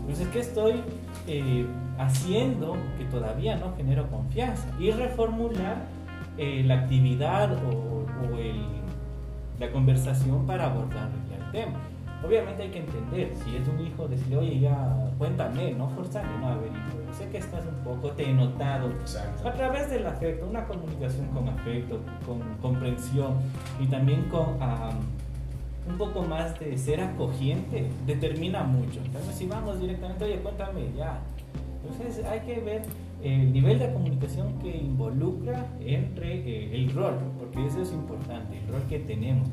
Entonces, 0.01 0.27
¿qué 0.29 0.39
estoy 0.39 0.81
eh, 1.27 1.65
haciendo 1.99 2.75
que 2.97 3.05
todavía 3.05 3.55
no 3.57 3.75
genero 3.75 4.09
confianza? 4.09 4.67
Y 4.79 4.91
reformular 4.91 5.85
eh, 6.37 6.63
la 6.65 6.75
actividad 6.79 7.51
o, 7.53 8.05
o 8.23 8.37
el, 8.37 8.65
la 9.59 9.71
conversación 9.71 10.47
para 10.47 10.65
abordar 10.65 11.09
el 11.37 11.51
tema. 11.51 11.79
Obviamente 12.25 12.63
hay 12.63 12.69
que 12.69 12.79
entender, 12.79 13.31
si 13.43 13.55
es 13.55 13.65
un 13.67 13.79
hijo, 13.85 14.07
decirle, 14.07 14.37
oye, 14.37 14.59
ya 14.59 15.09
cuéntame, 15.17 15.71
no 15.71 15.87
forzarle, 15.89 16.29
no, 16.41 16.49
a 16.49 16.55
ver, 16.55 16.67
hijo, 16.67 16.99
yo 17.07 17.13
sé 17.13 17.29
que 17.29 17.37
estás 17.37 17.63
un 17.65 17.81
poco, 17.83 18.11
te 18.11 18.29
he 18.29 18.33
notado, 18.33 18.89
Exacto. 18.89 19.47
a 19.47 19.53
través 19.53 19.89
del 19.89 20.05
afecto, 20.05 20.45
una 20.45 20.65
comunicación 20.65 21.27
con 21.27 21.47
afecto, 21.47 21.99
con 22.25 22.41
comprensión 22.61 23.35
y 23.79 23.87
también 23.87 24.23
con 24.23 24.61
am, 24.61 24.99
un 25.87 25.97
poco 25.97 26.21
más 26.23 26.59
de 26.59 26.77
ser 26.77 26.99
acogiente 26.99 27.89
determina 28.05 28.63
mucho. 28.63 28.99
Entonces, 29.03 29.35
si 29.35 29.47
vamos 29.47 29.79
directamente, 29.79 30.25
oye, 30.25 30.39
cuéntame 30.39 30.91
ya. 30.97 31.19
Entonces, 31.83 32.25
hay 32.25 32.39
que 32.41 32.59
ver 32.59 32.81
el 33.23 33.51
nivel 33.51 33.79
de 33.79 33.91
comunicación 33.91 34.59
que 34.59 34.77
involucra 34.77 35.65
entre 35.79 36.35
eh, 36.35 36.75
el 36.75 36.91
rol, 36.93 37.15
porque 37.37 37.65
eso 37.65 37.81
es 37.81 37.91
importante, 37.91 38.57
el 38.57 38.67
rol 38.67 38.81
que 38.89 38.99
tenemos. 38.99 39.49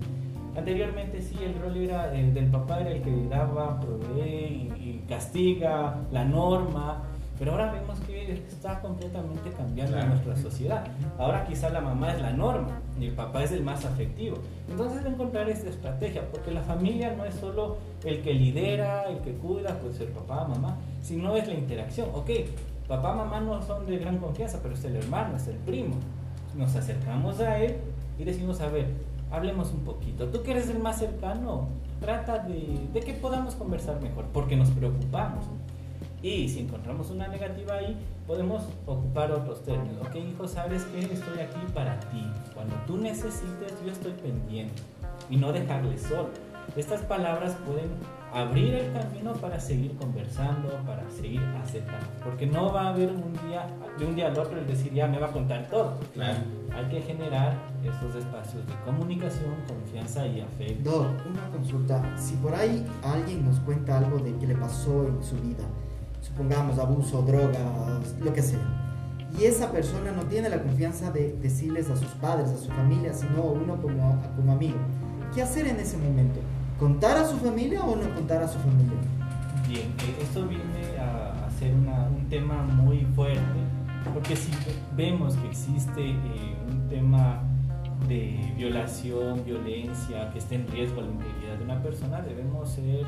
Anteriormente 0.57 1.21
sí, 1.21 1.37
el 1.45 1.55
rol 1.61 1.77
era 1.77 2.17
eh, 2.17 2.31
del 2.33 2.47
papá 2.47 2.81
era 2.81 2.93
el 2.93 3.03
que 3.03 3.11
daba, 3.29 3.79
provee 3.81 4.73
y, 4.79 4.89
y 4.89 5.05
castiga, 5.09 6.01
la 6.13 6.25
norma, 6.25 7.03
pero 7.39 7.53
ahora 7.53 7.73
vemos 7.73 7.99
que 8.01 8.33
está 8.33 8.81
completamente 8.81 9.51
cambiando 9.51 9.93
Claro. 9.93 10.09
nuestra 10.09 10.37
sociedad. 10.37 10.85
Ahora 11.19 11.45
quizá 11.47 11.71
la 11.71 11.81
mamá 11.81 12.13
es 12.13 12.23
la 12.23 12.33
norma 12.33 12.81
y 12.99 13.07
el 13.07 13.13
papá 13.15 13.45
es 13.45 13.53
el 13.53 13.63
más 13.63 13.85
afectivo. 13.85 14.37
Entonces 14.71 15.05
encontrar 15.05 15.49
esta 15.49 15.69
estrategia, 15.71 16.23
porque 16.31 16.51
la 16.51 16.63
familia 16.63 17.15
no 17.17 17.25
es 17.25 17.35
solo 17.35 17.77
el 18.05 18.23
que 18.23 18.33
lidera, 18.35 19.05
el 19.11 19.19
que 19.21 19.33
cuida, 19.35 19.79
puede 19.79 19.95
ser 19.95 20.11
papá, 20.13 20.47
mamá, 20.49 20.77
sino 21.03 21.37
es 21.37 21.47
la 21.47 21.55
interacción. 21.55 22.09
Ok, 22.15 22.31
papá, 22.89 23.15
mamá 23.15 23.41
no 23.41 23.61
son 23.63 23.87
de 23.87 23.99
gran 23.99 24.19
confianza, 24.19 24.59
pero 24.63 24.75
es 24.75 24.85
el 24.85 24.97
hermano, 24.97 25.37
es 25.37 25.47
el 25.49 25.57
primo. 25.57 25.97
Nos 26.57 26.75
acercamos 26.75 27.39
a 27.41 27.59
él 27.59 27.77
y 28.19 28.25
decimos, 28.25 28.61
a 28.63 28.69
ver, 28.69 28.87
hablemos 29.31 29.73
un 29.73 29.81
poquito. 29.81 30.27
Tú 30.29 30.43
que 30.43 30.53
eres 30.53 30.71
el 30.71 30.79
más 30.79 30.99
cercano, 30.99 31.69
trata 32.01 32.39
de, 32.39 32.79
de 32.93 33.01
que 33.01 33.13
podamos 33.13 33.55
conversar 33.57 34.01
mejor, 34.01 34.25
porque 34.33 34.57
nos 34.57 34.71
preocupamos. 34.71 35.45
Y 36.27 36.49
si 36.49 36.59
encontramos 36.59 37.09
una 37.11 37.29
negativa 37.29 37.77
ahí, 37.77 37.97
podemos 38.27 38.65
ocupar 38.85 39.31
otros 39.31 39.63
términos. 39.63 40.05
Ok, 40.09 40.17
hijo, 40.17 40.49
sabes 40.49 40.83
que 40.87 40.99
estoy 40.99 41.39
aquí 41.39 41.73
para 41.73 42.01
ti. 42.01 42.21
Cuando 42.53 42.75
tú 42.85 42.97
necesites, 42.97 43.75
yo 43.85 43.93
estoy 43.93 44.11
pendiente. 44.15 44.83
Y 45.31 45.37
no 45.37 45.53
dejarle 45.53 45.97
solo. 45.97 46.31
Estas 46.75 47.03
palabras 47.03 47.57
pueden 47.65 47.91
abrir 48.33 48.75
el 48.75 48.93
camino 48.93 49.35
para 49.35 49.61
seguir 49.61 49.97
conversando, 49.99 50.69
para 50.85 51.09
seguir 51.11 51.43
aceptando. 51.63 52.09
Porque 52.25 52.45
no 52.45 52.73
va 52.73 52.87
a 52.87 52.89
haber 52.89 53.13
un 53.13 53.33
día, 53.47 53.69
de 53.97 54.05
un 54.05 54.17
día 54.17 54.27
al 54.27 54.37
otro, 54.37 54.59
el 54.59 54.67
decir 54.67 54.93
ya 54.93 55.07
me 55.07 55.21
va 55.21 55.29
a 55.29 55.33
contar 55.33 55.69
todo. 55.69 55.97
Claro. 56.13 56.41
Hay 56.75 56.87
que 56.87 57.03
generar 57.03 57.55
estos 57.85 58.17
espacios 58.17 58.67
de 58.67 58.75
comunicación, 58.85 59.55
confianza 59.69 60.27
y 60.27 60.41
afecto. 60.41 60.91
Doc, 60.91 61.07
una 61.31 61.49
consulta. 61.57 62.19
Si 62.19 62.35
por 62.35 62.53
ahí 62.53 62.85
alguien 63.05 63.45
nos 63.45 63.61
cuenta 63.61 63.99
algo 63.99 64.19
de 64.19 64.37
que 64.39 64.49
le 64.49 64.57
pasó 64.57 65.07
en 65.07 65.23
su 65.23 65.37
vida, 65.37 65.63
supongamos 66.27 66.79
abuso, 66.79 67.23
drogas, 67.23 68.15
lo 68.21 68.33
que 68.33 68.43
sea, 68.43 68.59
y 69.39 69.45
esa 69.45 69.71
persona 69.71 70.13
no 70.13 70.23
tiene 70.25 70.49
la 70.49 70.63
confianza 70.63 71.11
de 71.11 71.37
decirles 71.43 71.91
a 71.91 71.97
sus 71.97 72.09
padres, 72.21 72.51
a 72.51 72.57
su 72.57 72.71
familia, 72.71 73.13
sino 73.13 73.43
uno 73.43 73.77
como, 73.81 74.21
como 74.37 74.53
amigo, 74.53 74.79
¿qué 75.35 75.43
hacer 75.43 75.67
en 75.67 75.77
ese 75.81 75.97
momento? 75.99 76.41
¿Contar 76.79 77.17
a 77.19 77.25
su 77.27 77.37
familia 77.39 77.83
o 77.85 77.97
no 77.97 78.15
contar 78.15 78.43
a 78.43 78.49
su 78.49 78.59
familia? 78.59 78.99
Bien, 79.69 79.87
eh, 79.99 80.19
esto 80.23 80.47
viene 80.47 80.99
a, 80.99 81.47
a 81.47 81.51
ser 81.59 81.75
una- 81.75 82.07
un 82.09 82.27
tema 82.29 82.63
muy 82.63 83.01
fuerte, 83.15 83.41
porque 84.15 84.37
si 84.37 84.51
vemos 84.97 85.35
que 85.37 85.49
existe 85.49 86.11
eh, 86.11 86.57
un 86.71 86.89
tema 86.89 87.43
de 88.09 88.53
violación, 88.57 89.43
violencia, 89.45 90.31
que 90.33 90.39
esté 90.39 90.57
en 90.57 90.69
riesgo 90.69 91.01
la 91.01 91.09
integridad 91.09 91.57
de 91.59 91.65
una 91.65 91.83
persona, 91.83 92.21
debemos 92.21 92.71
ser 92.71 93.07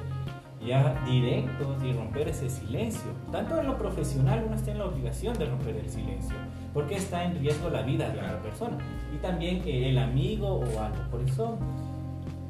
ya 0.66 1.02
directos 1.06 1.82
y 1.82 1.92
romper 1.92 2.28
ese 2.28 2.50
silencio. 2.50 3.10
Tanto 3.30 3.60
en 3.60 3.66
lo 3.66 3.78
profesional 3.78 4.44
uno 4.46 4.56
está 4.56 4.72
en 4.72 4.78
la 4.78 4.86
obligación 4.86 5.36
de 5.38 5.46
romper 5.46 5.76
el 5.76 5.88
silencio, 5.88 6.36
porque 6.74 6.96
está 6.96 7.24
en 7.24 7.38
riesgo 7.38 7.70
la 7.70 7.82
vida 7.82 8.08
de 8.10 8.16
la 8.16 8.42
persona 8.42 8.78
y 9.14 9.18
también 9.18 9.62
el 9.66 9.98
amigo 9.98 10.60
o 10.60 10.80
algo. 10.80 10.98
Por 11.10 11.22
eso 11.22 11.58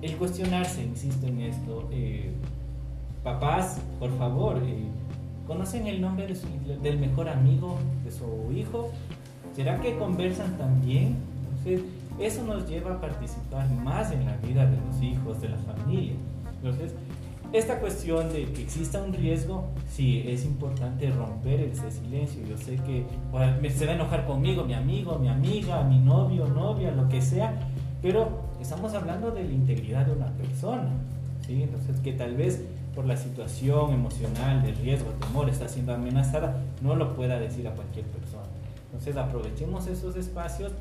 el 0.00 0.16
cuestionarse, 0.16 0.84
insisto 0.84 1.26
en 1.26 1.40
esto, 1.40 1.88
eh, 1.90 2.32
papás, 3.24 3.80
por 3.98 4.16
favor, 4.16 4.58
eh, 4.64 4.86
¿conocen 5.46 5.86
el 5.86 6.00
nombre 6.00 6.26
del 6.82 6.98
mejor 6.98 7.28
amigo 7.28 7.78
de 8.04 8.10
su 8.10 8.52
hijo? 8.52 8.90
¿Será 9.54 9.80
que 9.80 9.96
conversan 9.98 10.56
también? 10.56 11.16
Entonces, 11.42 11.82
eso 12.20 12.44
nos 12.44 12.68
lleva 12.68 12.94
a 12.94 13.00
participar 13.00 13.68
más 13.70 14.12
en 14.12 14.24
la 14.24 14.36
vida 14.36 14.66
de 14.66 14.76
los 14.76 15.02
hijos, 15.02 15.40
de 15.40 15.48
la 15.48 15.58
familia. 15.58 16.14
Entonces, 16.62 16.94
esta 17.52 17.81
cuestión 17.81 18.31
de 18.33 18.45
que 18.52 18.62
exista 18.62 19.02
un 19.02 19.12
riesgo, 19.12 19.69
sí, 19.88 20.25
es 20.26 20.45
importante 20.45 21.11
romper 21.11 21.61
ese 21.61 21.90
silencio. 21.90 22.43
Yo 22.47 22.59
sé 22.59 22.76
que 22.76 23.07
bueno, 23.31 23.57
se 23.71 23.87
va 23.87 23.93
a 23.93 23.95
enojar 23.95 24.26
conmigo, 24.26 24.64
mi 24.64 24.75
amigo, 24.75 25.19
mi 25.19 25.28
amiga, 25.28 25.83
mi 25.83 25.99
novio, 25.99 26.47
novia, 26.47 26.90
lo 26.90 27.09
que 27.09 27.23
sea, 27.23 27.59
pero 28.02 28.43
estamos 28.61 28.93
hablando 28.95 29.31
de 29.31 29.45
la 29.45 29.52
integridad 29.52 30.07
de 30.07 30.12
una 30.12 30.26
persona. 30.33 30.90
¿sí? 31.47 31.62
Entonces, 31.62 31.99
que 32.00 32.12
tal 32.12 32.37
vez 32.37 32.64
por 32.95 33.07
la 33.07 33.17
situación 33.17 33.93
emocional 33.93 34.62
de 34.62 34.73
riesgo, 34.73 35.11
temor, 35.12 35.49
está 35.49 35.69
siendo 35.69 35.95
amenazada, 35.95 36.62
no 36.83 36.97
lo 36.97 37.14
pueda 37.14 37.38
decir 37.38 37.67
a 37.67 37.73
cualquier 37.73 38.05
persona. 38.07 38.45
Entonces, 38.87 39.17
aprovechemos 39.17 39.87
esos 39.87 40.17
espacios 40.17 40.73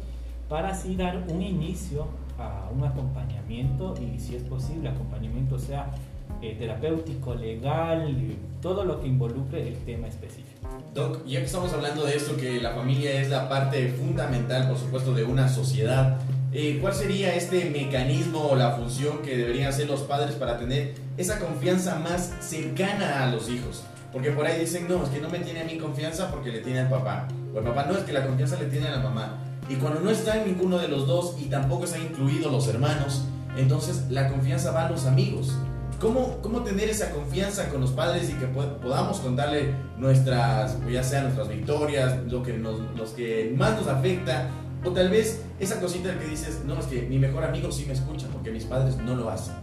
para 0.49 0.69
así 0.69 0.95
dar 0.95 1.23
un 1.29 1.41
inicio 1.41 2.07
a 2.39 2.69
un 2.75 2.83
acompañamiento 2.83 3.93
y 4.01 4.19
si 4.19 4.35
es 4.35 4.43
posible, 4.43 4.89
acompañamiento 4.89 5.59
sea 5.59 5.91
eh, 6.41 6.55
terapéutico, 6.57 7.35
legal, 7.35 8.15
todo 8.61 8.83
lo 8.83 8.99
que 8.99 9.07
involucre 9.07 9.67
el 9.67 9.77
tema 9.79 10.07
específico. 10.07 10.47
Doc, 10.93 11.25
ya 11.25 11.39
que 11.39 11.45
estamos 11.45 11.71
hablando 11.73 12.05
de 12.05 12.15
esto, 12.15 12.35
que 12.37 12.59
la 12.61 12.71
familia 12.71 13.21
es 13.21 13.29
la 13.29 13.47
parte 13.47 13.89
fundamental, 13.89 14.67
por 14.67 14.77
supuesto, 14.77 15.13
de 15.13 15.23
una 15.23 15.47
sociedad, 15.47 16.19
eh, 16.53 16.79
¿cuál 16.81 16.93
sería 16.93 17.35
este 17.35 17.69
mecanismo 17.69 18.47
o 18.47 18.55
la 18.55 18.71
función 18.71 19.21
que 19.21 19.37
deberían 19.37 19.69
hacer 19.69 19.87
los 19.87 20.01
padres 20.01 20.35
para 20.35 20.57
tener 20.57 20.95
esa 21.17 21.39
confianza 21.39 21.99
más 21.99 22.33
cercana 22.39 23.23
a 23.23 23.31
los 23.31 23.49
hijos? 23.49 23.83
Porque 24.13 24.31
por 24.31 24.45
ahí 24.45 24.61
dicen, 24.61 24.87
no, 24.87 25.03
es 25.03 25.09
que 25.09 25.19
no 25.19 25.29
me 25.29 25.39
tiene 25.39 25.61
a 25.61 25.65
mí 25.65 25.77
confianza 25.77 26.31
porque 26.31 26.51
le 26.51 26.59
tiene 26.59 26.79
al 26.79 26.89
papá. 26.89 27.27
O 27.53 27.59
el 27.59 27.65
papá, 27.65 27.85
no, 27.85 27.97
es 27.97 28.03
que 28.03 28.13
la 28.13 28.25
confianza 28.25 28.57
le 28.59 28.65
tiene 28.65 28.87
a 28.87 28.91
la 28.91 28.99
mamá. 28.99 29.37
Y 29.69 29.75
cuando 29.75 29.99
no 29.99 30.09
está 30.09 30.37
en 30.37 30.47
ninguno 30.47 30.77
de 30.77 30.87
los 30.87 31.05
dos 31.05 31.35
y 31.39 31.45
tampoco 31.45 31.83
están 31.83 32.01
incluidos 32.01 32.51
los 32.51 32.67
hermanos, 32.69 33.25
entonces 33.57 34.05
la 34.09 34.29
confianza 34.29 34.71
va 34.71 34.87
a 34.87 34.89
los 34.89 35.05
amigos. 35.05 35.53
¿Cómo, 35.99 36.37
cómo 36.43 36.61
tener 36.61 36.89
esa 36.89 37.09
confianza 37.11 37.69
con 37.69 37.81
los 37.81 37.91
padres 37.91 38.29
y 38.29 38.33
que 38.33 38.45
pod- 38.47 38.77
podamos 38.77 39.19
contarle 39.19 39.73
nuestras, 39.97 40.77
ya 40.87 41.03
sea 41.03 41.23
nuestras 41.23 41.49
victorias, 41.49 42.19
lo 42.27 42.43
que 42.43 42.53
nos, 42.53 42.79
los 42.95 43.11
que 43.11 43.53
más 43.57 43.75
nos 43.77 43.87
afecta, 43.87 44.47
o 44.85 44.91
tal 44.91 45.09
vez 45.09 45.43
esa 45.59 45.81
cosita 45.81 46.17
que 46.19 46.25
dices, 46.27 46.61
no, 46.65 46.77
es 46.79 46.85
que 46.85 47.01
mi 47.03 47.17
mejor 47.17 47.43
amigo 47.43 47.71
sí 47.71 47.85
me 47.87 47.93
escucha 47.93 48.27
porque 48.31 48.51
mis 48.51 48.65
padres 48.65 48.95
no 48.97 49.15
lo 49.15 49.29
hacen. 49.29 49.55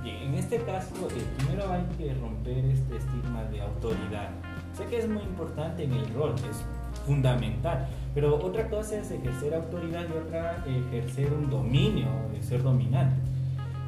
Bien, 0.00 0.16
en 0.28 0.34
este 0.34 0.58
caso, 0.58 0.94
eh, 1.10 1.22
primero 1.38 1.72
hay 1.72 1.82
que 1.98 2.14
romper 2.14 2.58
este 2.66 2.96
estigma 2.96 3.42
de 3.50 3.60
autoridad. 3.60 4.30
Sé 4.76 4.84
que 4.86 4.98
es 5.00 5.08
muy 5.08 5.22
importante 5.24 5.82
en 5.82 5.92
el 5.92 6.14
rol, 6.14 6.34
es 6.48 6.56
fundamental, 7.04 7.88
pero 8.14 8.36
otra 8.36 8.68
cosa 8.70 8.96
es 8.98 9.10
ejercer 9.10 9.54
autoridad 9.54 10.04
y 10.08 10.16
otra 10.24 10.64
ejercer 10.66 11.32
un 11.32 11.50
dominio, 11.50 12.06
ser 12.40 12.62
dominante. 12.62 13.16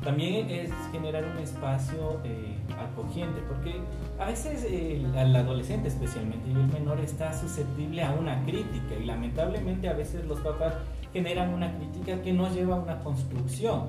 También 0.04 0.48
es 0.48 0.70
generar 0.92 1.24
un 1.24 1.38
espacio 1.38 2.20
eh, 2.24 2.56
acogiente, 2.78 3.40
porque 3.46 3.74
a 4.18 4.24
veces 4.24 4.64
eh, 4.64 5.02
el 5.14 5.36
adolescente 5.36 5.88
especialmente 5.88 6.48
y 6.48 6.52
el 6.52 6.68
menor 6.68 7.00
está 7.00 7.38
susceptible 7.38 8.02
a 8.02 8.12
una 8.12 8.42
crítica 8.44 8.94
y 8.98 9.04
lamentablemente 9.04 9.88
a 9.88 9.92
veces 9.92 10.24
los 10.24 10.40
papás 10.40 10.74
generan 11.12 11.52
una 11.52 11.76
crítica 11.76 12.22
que 12.22 12.32
no 12.32 12.48
lleva 12.50 12.76
a 12.76 12.78
una 12.78 12.98
construcción, 13.00 13.88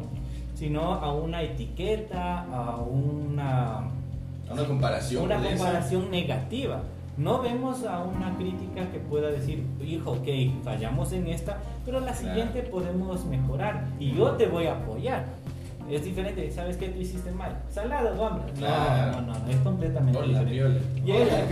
sino 0.53 0.93
a 0.95 1.13
una 1.13 1.43
etiqueta, 1.43 2.41
a 2.41 2.75
una, 2.77 3.87
Una 4.51 4.65
comparación. 4.65 5.23
una 5.23 5.41
comparación 5.41 6.11
negativa. 6.11 6.81
No 7.17 7.41
vemos 7.41 7.85
a 7.85 7.99
una 8.03 8.35
crítica 8.37 8.89
que 8.91 8.99
pueda 8.99 9.29
decir, 9.29 9.63
hijo, 9.85 10.11
ok, 10.11 10.27
fallamos 10.63 11.11
en 11.13 11.27
esta, 11.27 11.57
pero 11.85 11.99
la 11.99 12.13
siguiente 12.13 12.63
podemos 12.63 13.25
mejorar 13.25 13.87
y 13.99 14.13
yo 14.13 14.31
te 14.31 14.47
voy 14.47 14.65
a 14.65 14.73
apoyar. 14.73 15.25
Es 15.91 16.03
diferente, 16.05 16.49
¿sabes 16.51 16.77
qué? 16.77 16.87
Tú 16.89 16.99
hiciste 17.01 17.31
mal. 17.31 17.61
Salado, 17.69 18.19
hombre. 18.21 18.45
No, 18.53 18.59
Claro. 18.59 19.21
no, 19.21 19.37
no, 19.39 19.47
es 19.49 19.57
completamente 19.57 20.17
Hola, 20.19 20.27
diferente. 20.43 20.53
viola. 20.53 20.79
Y 20.95 21.01
viola. 21.01 21.45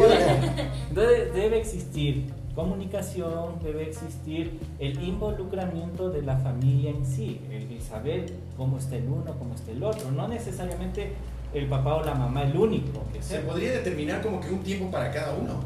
Entonces 0.89 1.33
debe 1.33 1.59
existir 1.59 2.31
comunicación, 2.55 3.59
debe 3.63 3.83
existir 3.89 4.59
el 4.79 5.01
involucramiento 5.03 6.09
de 6.09 6.21
la 6.21 6.37
familia 6.37 6.91
en 6.91 7.05
sí, 7.05 7.39
el, 7.51 7.81
saber 7.81 8.25
cómo 8.57 8.77
está 8.77 8.95
el 8.97 9.07
uno, 9.07 9.33
cómo 9.37 9.55
está 9.55 9.71
el 9.71 9.83
otro, 9.83 10.11
no 10.11 10.27
necesariamente 10.27 11.13
el 11.53 11.67
papá 11.67 11.95
o 11.95 12.03
la 12.03 12.15
mamá 12.15 12.43
el 12.43 12.55
único 12.57 13.03
que 13.13 13.21
Se 13.21 13.35
sepa. 13.37 13.51
podría 13.53 13.71
determinar 13.71 14.21
como 14.21 14.39
que 14.41 14.49
un 14.51 14.59
tiempo 14.59 14.91
para 14.91 15.09
cada 15.11 15.33
uno. 15.35 15.63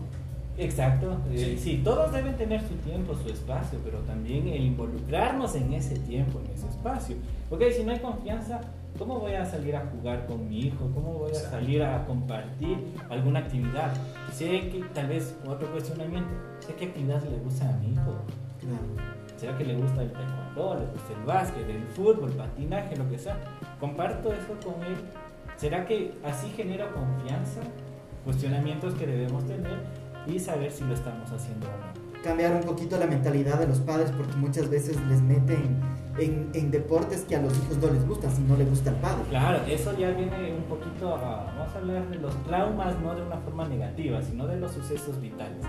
Exacto, 0.58 1.18
eh, 1.32 1.56
Sí. 1.58 1.58
sí, 1.58 1.82
todos 1.84 2.12
deben 2.12 2.36
tener 2.38 2.62
su 2.62 2.76
tiempo, 2.76 3.16
su 3.16 3.28
espacio, 3.30 3.80
pero 3.84 4.00
también 4.00 4.48
el 4.48 4.64
involucrarnos 4.64 5.56
en 5.56 5.74
ese 5.74 5.98
tiempo, 6.00 6.40
en 6.46 6.52
ese 6.54 6.68
espacio. 6.68 7.16
Porque 7.50 7.72
si 7.74 7.84
no 7.84 7.92
hay 7.92 8.00
confianza, 8.00 8.62
¿cómo 9.00 9.20
voy 9.20 9.34
a 9.34 9.46
salir 9.46 9.76
a 9.76 9.86
jugar 9.88 10.28
con 10.28 10.48
mi 10.48 10.60
hijo? 10.68 10.90
¿Cómo 10.94 11.14
voy 11.14 11.32
a 11.32 11.36
salir 11.36 11.82
a 11.82 12.06
compartir 12.06 12.78
alguna 13.10 13.40
actividad? 13.40 13.94
Sé 14.32 14.70
que 14.70 14.84
tal 14.94 15.08
vez 15.08 15.36
otro 15.48 15.72
cuestionamiento, 15.72 16.30
sé 16.60 16.76
qué 16.76 16.86
actividad 16.86 17.24
le 17.24 17.38
gusta 17.40 17.68
a 17.70 17.74
mi 17.78 17.94
hijo. 17.94 18.14
¿Será 19.38 19.58
que 19.58 19.66
le 19.66 19.76
gusta 19.76 20.04
el 20.04 20.12
taekwondo, 20.12 20.76
le 20.76 20.86
gusta 20.86 21.14
el 21.20 21.26
básquet, 21.26 21.70
el 21.70 21.84
fútbol, 21.88 22.30
el 22.30 22.38
patinaje, 22.38 22.96
lo 22.96 23.10
que 23.10 23.18
sea? 23.18 23.38
Comparto 23.80 24.32
eso 24.32 24.54
con 24.64 24.82
él. 24.84 24.96
¿Será 25.58 25.86
que 25.86 26.14
así 26.24 26.48
genera 26.56 26.90
confianza? 26.92 27.60
Cuestionamientos 28.24 28.94
que 28.94 29.06
debemos 29.06 29.46
tener 29.46 29.78
y 30.28 30.40
saber 30.40 30.72
si 30.72 30.84
lo 30.84 30.94
estamos 30.94 31.32
haciendo 31.32 31.68
o 31.68 31.72
no 31.72 32.04
cambiar 32.24 32.54
un 32.54 32.62
poquito 32.62 32.98
la 32.98 33.06
mentalidad 33.06 33.60
de 33.60 33.68
los 33.68 33.80
padres 33.80 34.12
porque 34.18 34.34
muchas 34.38 34.70
veces 34.70 34.98
les 35.08 35.22
meten 35.22 35.78
en, 36.18 36.50
en, 36.54 36.72
deportes 36.72 37.26
que 37.26 37.36
a 37.36 37.42
los 37.42 37.56
hijos 37.58 37.78
no 37.78 37.92
les 37.92 38.08
gustan 38.08 38.32
si 38.32 38.42
no 38.44 38.56
le 38.56 38.66
gusta 38.66 38.92
al 38.92 38.96
padre. 38.98 39.24
Claro, 39.30 39.60
eso 39.68 39.98
ya 39.98 40.12
viene 40.12 40.54
un 40.56 40.64
poquito 40.64 41.16
a, 41.16 41.46
vamos 41.46 41.76
a 41.76 41.78
hablar 41.78 42.08
de 42.10 42.18
los 42.18 42.36
traumas, 42.44 42.98
no 43.02 43.14
de 43.14 43.24
una 43.24 43.38
forma 43.38 43.68
negativa, 43.68 44.22
sino 44.22 44.48
de 44.48 44.58
los 44.58 44.72
sucesos 44.72 45.20
vitales. 45.20 45.64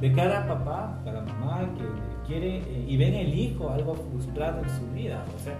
De 0.00 0.12
cada 0.12 0.46
papá, 0.46 1.00
cada 1.04 1.22
mamá 1.22 1.60
que 1.76 1.84
quiere 2.26 2.58
eh, 2.58 2.84
y 2.86 2.96
ven 2.96 3.14
el 3.14 3.34
hijo 3.34 3.70
algo 3.70 3.94
frustrado 3.94 4.62
en 4.62 4.70
su 4.70 4.86
vida, 4.92 5.24
o 5.34 5.42
sea, 5.42 5.56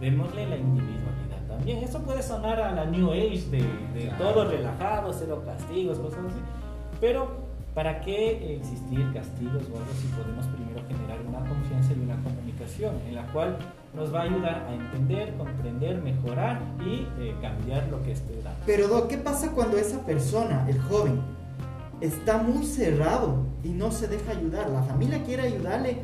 démosle 0.00 0.46
la 0.48 0.56
individualidad 0.56 1.46
también. 1.48 1.78
Eso 1.78 2.00
puede 2.02 2.22
sonar 2.22 2.60
a 2.60 2.72
la 2.72 2.86
New 2.86 3.10
Age 3.12 3.44
de, 3.50 3.58
de 3.94 4.10
todo 4.18 4.50
relajado, 4.50 5.12
cero 5.12 5.42
castigos, 5.46 5.98
cosas 5.98 6.20
así, 6.26 6.40
pero 7.00 7.43
¿Para 7.74 8.00
qué 8.02 8.54
existir 8.54 9.04
castigos 9.12 9.64
o 9.64 9.76
algo 9.76 9.92
si 10.00 10.06
podemos 10.06 10.46
primero 10.46 10.80
generar 10.86 11.18
una 11.26 11.40
confianza 11.40 11.92
y 11.92 12.04
una 12.04 12.14
comunicación 12.22 12.94
en 13.08 13.16
la 13.16 13.26
cual 13.32 13.58
nos 13.96 14.14
va 14.14 14.20
a 14.20 14.22
ayudar 14.22 14.66
a 14.68 14.74
entender, 14.74 15.34
comprender, 15.36 16.00
mejorar 16.00 16.60
y 16.86 17.08
eh, 17.18 17.34
cambiar 17.42 17.88
lo 17.88 18.00
que 18.04 18.12
esté 18.12 18.32
dando? 18.44 18.60
Pero 18.64 18.86
Doc, 18.86 19.08
¿qué 19.08 19.18
pasa 19.18 19.50
cuando 19.50 19.76
esa 19.76 20.06
persona, 20.06 20.64
el 20.68 20.80
joven, 20.82 21.20
está 22.00 22.38
muy 22.38 22.64
cerrado 22.64 23.44
y 23.64 23.70
no 23.70 23.90
se 23.90 24.06
deja 24.06 24.30
ayudar? 24.30 24.70
La 24.70 24.84
familia 24.84 25.24
quiere 25.24 25.42
ayudarle, 25.42 25.96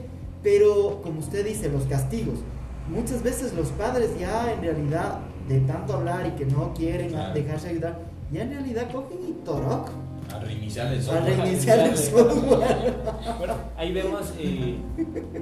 pero 0.42 1.00
como 1.04 1.20
usted 1.20 1.46
dice, 1.46 1.68
los 1.68 1.84
castigos. 1.84 2.40
Muchas 2.88 3.22
veces 3.22 3.54
los 3.54 3.68
padres 3.68 4.18
ya 4.18 4.52
en 4.52 4.60
realidad, 4.60 5.20
de 5.46 5.60
tanto 5.60 5.92
hablar 5.92 6.26
y 6.26 6.30
que 6.32 6.46
no 6.46 6.74
quieren 6.74 7.12
dejarse 7.32 7.68
ayudar, 7.68 8.00
ya 8.32 8.42
en 8.42 8.50
realidad 8.50 8.90
cogen 8.90 9.18
y 9.28 9.32
toroc 9.44 9.88
a 9.88 9.92
reiniciar 10.40 10.92
el 10.92 11.02
software. 11.02 11.32
A 11.32 11.44
reiniciar 11.44 11.78
el 11.80 11.96
software. 11.96 12.94
bueno, 13.38 13.54
ahí 13.76 13.92
vemos, 13.92 14.32
eh, 14.38 14.76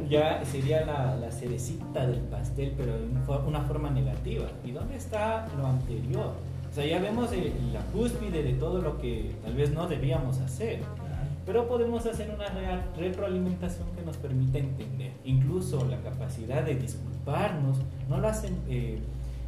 ya 0.08 0.44
sería 0.44 0.84
la, 0.84 1.16
la, 1.16 1.30
cerecita 1.30 2.06
del 2.06 2.20
pastel, 2.20 2.74
pero 2.76 2.96
en 2.96 3.46
una 3.46 3.62
forma 3.62 3.90
negativa. 3.90 4.46
¿Y 4.64 4.72
dónde 4.72 4.96
está 4.96 5.48
lo 5.56 5.66
anterior? 5.66 6.32
O 6.70 6.74
sea, 6.74 6.84
ya 6.84 6.98
vemos 6.98 7.32
eh, 7.32 7.52
la 7.72 7.80
cúspide 7.92 8.42
de 8.42 8.52
todo 8.54 8.80
lo 8.80 8.98
que 8.98 9.34
tal 9.42 9.54
vez 9.54 9.72
no 9.72 9.86
debíamos 9.86 10.38
hacer. 10.40 10.80
Pero 11.46 11.66
podemos 11.66 12.04
hacer 12.04 12.30
una 12.30 12.46
real 12.48 12.84
retroalimentación 12.96 13.88
que 13.96 14.02
nos 14.04 14.18
permita 14.18 14.58
entender. 14.58 15.12
Incluso 15.24 15.82
la 15.86 15.96
capacidad 16.02 16.62
de 16.62 16.74
disculparnos 16.74 17.78
no 18.08 18.18
lo 18.18 18.28
hacen 18.28 18.54
eh, 18.68 18.98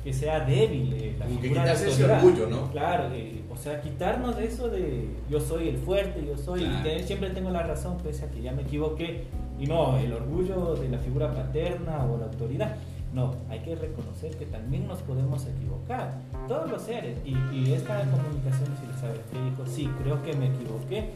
que 0.02 0.12
sea 0.12 0.40
débil. 0.40 0.92
Eh, 0.94 1.16
la 1.18 1.26
que 1.26 1.48
quitarse 1.48 1.88
ese 1.88 2.04
orgullo, 2.04 2.48
¿no? 2.48 2.70
Claro, 2.70 3.12
eh, 3.12 3.42
o 3.50 3.56
sea, 3.56 3.80
quitarnos 3.80 4.36
de 4.36 4.46
eso 4.46 4.68
de 4.68 5.08
yo 5.28 5.40
soy 5.40 5.68
el 5.68 5.78
fuerte, 5.78 6.24
yo 6.26 6.36
soy, 6.36 6.66
siempre 7.04 7.30
tengo 7.30 7.50
la 7.50 7.62
razón, 7.62 7.98
pese 7.98 8.24
a 8.24 8.30
que 8.30 8.40
ya 8.42 8.52
me 8.52 8.62
equivoqué. 8.62 9.24
Y 9.58 9.66
no, 9.66 9.98
el 9.98 10.12
orgullo 10.12 10.74
de 10.74 10.88
la 10.88 10.98
figura 10.98 11.34
paterna 11.34 12.04
o 12.06 12.18
la 12.18 12.26
autoridad. 12.26 12.76
No, 13.12 13.34
hay 13.50 13.58
que 13.60 13.74
reconocer 13.74 14.36
que 14.36 14.46
también 14.46 14.86
nos 14.86 15.00
podemos 15.00 15.44
equivocar, 15.44 16.14
todos 16.46 16.70
los 16.70 16.82
seres. 16.82 17.18
Y, 17.24 17.34
y 17.52 17.72
esta 17.72 18.00
comunicación, 18.02 18.68
si 18.80 18.86
lo 18.86 18.96
sabe, 18.98 19.20
que 19.30 19.50
dijo, 19.50 19.66
sí, 19.66 19.90
creo 20.02 20.22
que 20.22 20.32
me 20.34 20.46
equivoqué, 20.46 21.10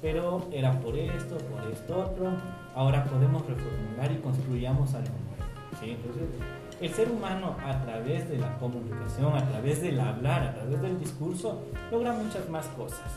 pero 0.00 0.46
era 0.52 0.80
por 0.80 0.96
esto, 0.96 1.36
por 1.36 1.70
esto 1.70 1.98
otro. 1.98 2.30
Ahora 2.74 3.04
podemos 3.04 3.44
reformular 3.46 4.12
y 4.12 4.16
construyamos 4.22 4.94
algo 4.94 5.08
nuevo. 5.08 5.30
¿sí? 5.80 5.90
Entonces, 5.90 6.28
el 6.80 6.94
ser 6.94 7.10
humano 7.10 7.56
a 7.62 7.82
través 7.82 8.28
de 8.28 8.38
la 8.38 8.56
comunicación, 8.58 9.36
a 9.36 9.46
través 9.46 9.82
del 9.82 10.00
hablar, 10.00 10.42
a 10.42 10.54
través 10.54 10.80
del 10.80 10.98
discurso, 10.98 11.62
logra 11.90 12.12
muchas 12.12 12.48
más 12.48 12.66
cosas. 12.68 13.10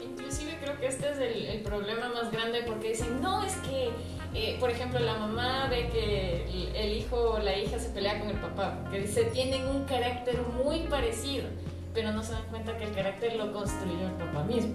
Inclusive 0.00 0.58
creo 0.60 0.78
que 0.78 0.88
este 0.88 1.10
es 1.10 1.18
el, 1.18 1.62
problema 1.62 2.08
más 2.08 2.30
grande 2.32 2.62
porque 2.66 2.88
dicen, 2.88 3.22
no, 3.22 3.44
es 3.44 3.54
que, 3.58 3.90
eh, 4.34 4.56
por 4.58 4.70
ejemplo, 4.70 4.98
la 4.98 5.14
mamá 5.14 5.68
ve 5.70 5.88
que 5.88 6.72
el, 6.74 6.92
hijo 6.98 7.16
o 7.16 7.38
la 7.38 7.56
hija 7.56 7.78
se 7.78 7.90
pelea 7.90 8.18
con 8.18 8.28
el 8.28 8.36
papá, 8.38 8.78
que 8.90 9.00
dice, 9.00 9.24
tienen 9.26 9.66
un 9.66 9.84
carácter 9.84 10.36
muy 10.64 10.80
parecido, 10.80 11.46
pero 11.94 12.12
no 12.12 12.22
se 12.24 12.32
dan 12.32 12.44
cuenta 12.50 12.76
que 12.76 12.84
el 12.84 12.92
carácter 12.92 13.36
lo 13.36 13.52
construyó 13.52 14.08
el 14.08 14.14
papá 14.14 14.42
mismo. 14.42 14.74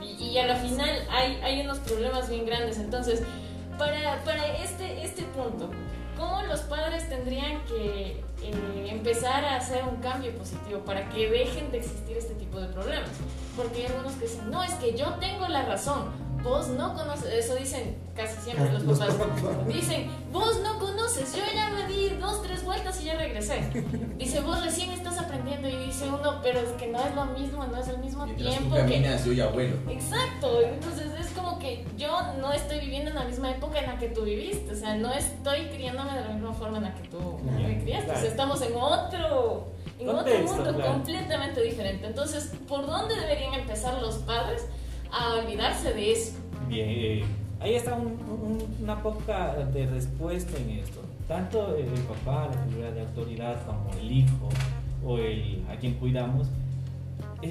y, 0.00 0.24
y 0.24 0.38
a 0.38 0.46
la 0.46 0.56
final 0.56 0.90
hay, 1.10 1.40
hay 1.42 1.60
unos 1.62 1.80
problemas 1.80 2.30
bien 2.30 2.46
grandes. 2.46 2.78
Entonces, 2.78 3.22
para, 3.76 4.22
para 4.24 4.46
este, 4.58 5.04
este 5.04 5.22
punto, 5.24 5.70
¿Cómo 6.16 6.42
los 6.42 6.60
padres 6.60 7.08
tendrían 7.08 7.64
que 7.64 8.22
eh, 8.42 8.88
empezar 8.88 9.44
a 9.44 9.56
hacer 9.56 9.82
un 9.84 9.96
cambio 9.96 10.32
positivo 10.36 10.80
para 10.80 11.08
que 11.08 11.28
dejen 11.28 11.70
de 11.70 11.78
existir 11.78 12.16
este 12.16 12.34
tipo 12.34 12.60
de 12.60 12.68
problemas? 12.68 13.10
Porque 13.56 13.80
hay 13.80 13.92
algunos 13.92 14.14
que 14.14 14.26
dicen, 14.26 14.50
no, 14.50 14.62
es 14.62 14.74
que 14.74 14.96
yo 14.96 15.14
tengo 15.14 15.48
la 15.48 15.64
razón, 15.64 16.10
vos 16.42 16.68
no 16.68 16.94
conoces, 16.94 17.32
eso 17.32 17.54
dicen 17.56 17.96
casi 18.14 18.40
siempre 18.42 18.70
los 18.72 18.82
papás, 18.98 19.16
dicen, 19.66 20.08
vos 20.32 20.60
no 20.62 20.78
conoces, 20.78 21.34
yo 21.34 21.42
ya 21.52 21.70
me 21.70 21.86
di 21.86 22.10
dos, 22.20 22.42
tres 22.42 22.62
vueltas 22.64 23.00
y 23.00 23.06
ya 23.06 23.16
regresé. 23.16 23.62
Dice, 24.18 24.40
vos 24.40 24.62
recién 24.62 24.90
estás 24.90 25.18
aprendiendo 25.18 25.68
y 25.68 25.76
dice 25.86 26.06
uno, 26.08 26.40
pero 26.42 26.60
es 26.60 26.70
que 26.72 26.88
no 26.88 26.98
es 27.00 27.14
lo 27.14 27.26
mismo, 27.26 27.64
no 27.66 27.78
es 27.78 27.88
el 27.88 27.98
mismo 27.98 28.26
tiempo. 28.26 28.76
Caminas, 28.76 29.24
yo 29.24 29.32
ya 29.32 29.48
vuelo. 29.48 29.76
Exacto, 29.88 30.60
entonces 30.62 31.06
es 31.06 31.13
como 31.44 31.58
que 31.58 31.84
yo 31.96 32.08
no 32.40 32.52
estoy 32.52 32.80
viviendo 32.80 33.10
en 33.10 33.16
la 33.16 33.24
misma 33.24 33.50
época 33.50 33.78
en 33.80 33.86
la 33.86 33.98
que 33.98 34.08
tú 34.08 34.22
viviste, 34.22 34.72
o 34.72 34.76
sea, 34.76 34.96
no 34.96 35.12
estoy 35.12 35.66
criándome 35.66 36.14
de 36.14 36.20
la 36.22 36.28
misma 36.28 36.52
forma 36.52 36.78
en 36.78 36.84
la 36.84 36.94
que 36.94 37.08
tú 37.08 37.38
me 37.44 37.82
criaste, 37.82 38.12
o 38.12 38.16
sea, 38.16 38.28
estamos 38.28 38.62
en 38.62 38.74
otro 38.74 39.68
en 39.98 40.08
otro 40.08 40.38
mundo 40.40 40.82
completamente 40.82 41.62
diferente. 41.62 42.06
Entonces, 42.06 42.52
¿por 42.66 42.86
dónde 42.86 43.14
deberían 43.14 43.54
empezar 43.54 44.00
los 44.00 44.16
padres 44.16 44.66
a 45.12 45.34
olvidarse 45.34 45.92
de 45.92 46.12
eso? 46.12 46.32
Bien, 46.68 46.88
eh, 46.88 47.24
ahí 47.60 47.74
está 47.74 47.96
una 47.96 49.02
poca 49.02 49.54
de 49.72 49.86
respuesta 49.86 50.56
en 50.58 50.70
esto. 50.78 51.00
Tanto 51.28 51.76
el 51.76 51.86
papá, 52.02 52.48
la 52.52 52.62
figura 52.64 52.90
de 52.90 53.00
autoridad, 53.02 53.64
como 53.64 53.90
el 54.00 54.10
hijo 54.10 54.48
o 55.06 55.18
el 55.18 55.64
a 55.70 55.76
quien 55.76 55.94
cuidamos, 55.94 56.48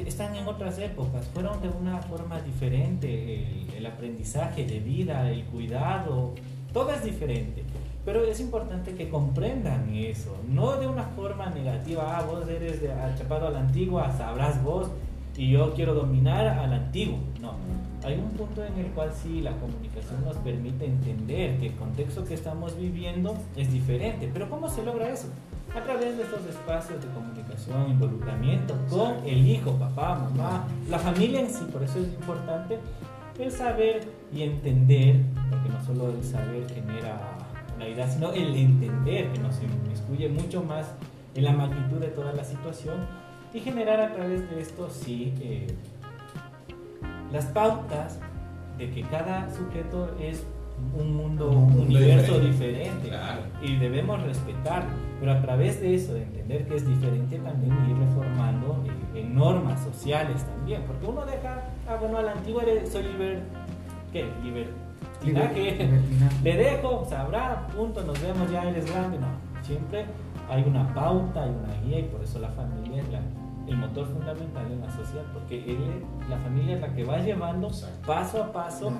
están 0.02 0.36
en 0.36 0.48
otras 0.48 0.80
épocas, 0.80 1.28
fueron 1.34 1.62
de 1.62 1.70
una 1.70 1.98
forma 2.02 2.42
diferente, 2.42 3.68
el, 3.78 3.86
aprendizaje 3.86 4.66
de 4.66 4.80
vida, 4.80 5.30
el 5.30 5.44
cuidado, 5.46 6.34
todo 6.72 6.92
es 6.92 7.04
diferente. 7.04 7.64
Pero 8.06 8.24
es 8.24 8.40
importante 8.40 8.96
que 8.96 9.10
comprendan 9.10 9.94
eso, 9.94 10.36
no 10.50 10.78
de 10.78 10.88
una 10.88 11.04
forma 11.04 11.50
negativa, 11.50 12.18
ah, 12.18 12.24
vos 12.24 12.48
eres 12.50 12.82
de, 12.82 12.92
a 12.92 13.50
la 13.52 13.60
antigua, 13.60 14.12
sabrás 14.18 14.62
vos, 14.64 14.90
y 15.38 15.52
yo 15.52 15.74
quiero 15.74 15.94
dominar 15.94 16.48
al 16.48 16.74
antiguo. 16.74 17.20
No, 17.42 17.54
hay 18.04 18.16
un 18.16 18.30
punto 18.32 18.64
en 18.64 18.78
el 18.78 18.92
cual 18.92 19.12
sí 19.14 19.42
la 19.42 19.52
comunicación 19.52 20.24
nos 20.26 20.38
permite 20.38 20.86
entender 20.86 21.58
que 21.60 21.68
el 21.68 21.76
contexto 21.76 22.24
que 22.26 22.34
estamos 22.34 22.78
viviendo 22.78 23.36
es 23.56 23.72
diferente. 23.72 24.30
Pero 24.32 24.50
¿cómo 24.50 24.70
se 24.70 24.84
logra 24.84 25.10
eso? 25.10 25.28
A 25.76 25.82
través 25.84 26.18
de 26.18 26.24
estos 26.24 26.46
espacios 26.46 27.02
de 27.02 27.08
comunicación, 27.10 27.90
involucramiento 27.90 28.76
con 28.90 29.16
el 29.26 29.48
hijo, 29.48 29.72
papá, 29.74 30.16
mamá, 30.16 30.68
la 30.88 31.00
familia 31.00 31.40
en 31.40 31.50
sí. 31.50 31.66
Por 31.72 31.82
eso 31.82 32.00
es 32.00 32.08
importante 32.10 32.78
el 33.40 33.52
saber 33.52 34.08
y 34.32 34.44
entender, 34.44 35.22
porque 35.50 35.70
no 35.70 35.84
solo 35.84 36.12
el 36.12 36.24
saber 36.24 36.70
genera 36.70 37.20
una 37.76 37.88
idea, 37.88 38.08
sino 38.08 38.32
el 38.34 38.56
entender 38.56 39.32
que 39.32 39.40
nos 39.40 39.56
excluye 39.90 40.30
mucho 40.30 40.64
más 40.64 40.86
en 41.34 41.44
la 41.44 41.54
magnitud 41.54 41.98
de 41.98 42.10
toda 42.10 42.34
la 42.34 42.44
situación 42.44 43.08
y 43.54 43.60
generar 43.60 44.00
a 44.00 44.14
través 44.14 44.48
de 44.50 44.62
esto, 44.62 44.90
sí, 44.92 45.34
eh, 45.42 45.68
las 47.32 47.46
pautas 47.46 48.20
de 48.78 48.92
que 48.92 49.02
cada 49.04 49.52
sujeto 49.56 50.16
es 50.20 50.44
un 50.98 51.16
mundo, 51.16 51.50
un 51.52 51.80
universo 51.80 52.40
diferente, 52.40 53.12
y 53.62 53.78
debemos 53.78 54.22
respetar, 54.24 54.86
pero 55.20 55.32
a 55.32 55.42
través 55.42 55.82
de 55.82 55.96
eso, 55.96 56.14
de 56.14 56.24
entender 56.24 56.68
que 56.68 56.76
es 56.76 56.88
diferente, 56.88 57.38
también 57.40 57.74
ir 57.90 57.98
reformando 57.98 58.84
en 59.16 59.36
normas 59.36 59.82
sociales 59.84 60.44
también, 60.44 60.84
porque 60.88 61.06
uno 61.06 61.26
deja, 61.26 61.70
ah, 61.88 61.98
bueno, 62.00 62.18
a 62.18 62.22
la 62.22 62.32
antigua 62.34 62.64
soy 62.92 63.04
liber, 63.04 63.44
¿qué? 64.12 64.28
Libertinaje, 64.44 65.90
le 66.44 66.58
dejo, 66.58 67.06
sabrá, 67.10 67.68
punto, 67.68 68.04
nos 68.04 68.22
vemos, 68.22 68.52
ya 68.52 68.70
eres 68.70 68.92
grande, 68.92 69.18
no, 69.20 69.28
siempre 69.62 70.06
hay 70.50 70.64
una 70.64 70.94
pauta, 70.94 71.44
hay 71.44 71.50
una 71.50 71.74
guía 71.86 72.00
y 72.00 72.04
por 72.04 72.22
eso 72.22 72.40
la 72.40 72.50
familia 72.50 73.02
es 73.02 73.10
la 73.10 73.22
el 73.68 73.78
motor 73.78 74.06
fundamental 74.08 74.66
en 74.72 74.82
la 74.82 74.90
sociedad, 74.92 75.24
porque 75.34 75.64
él, 75.66 76.04
la 76.30 76.38
familia 76.38 76.76
es 76.76 76.82
la 76.82 76.94
que 76.94 77.04
va 77.04 77.20
llevando 77.20 77.70
paso 78.06 78.44
a 78.44 78.52
paso 78.52 78.92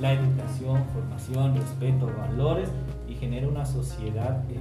la 0.00 0.12
educación, 0.12 0.84
formación, 0.92 1.56
respeto, 1.56 2.10
valores 2.18 2.68
y 3.08 3.14
genera 3.14 3.48
una 3.48 3.64
sociedad 3.64 4.42
eh, 4.50 4.58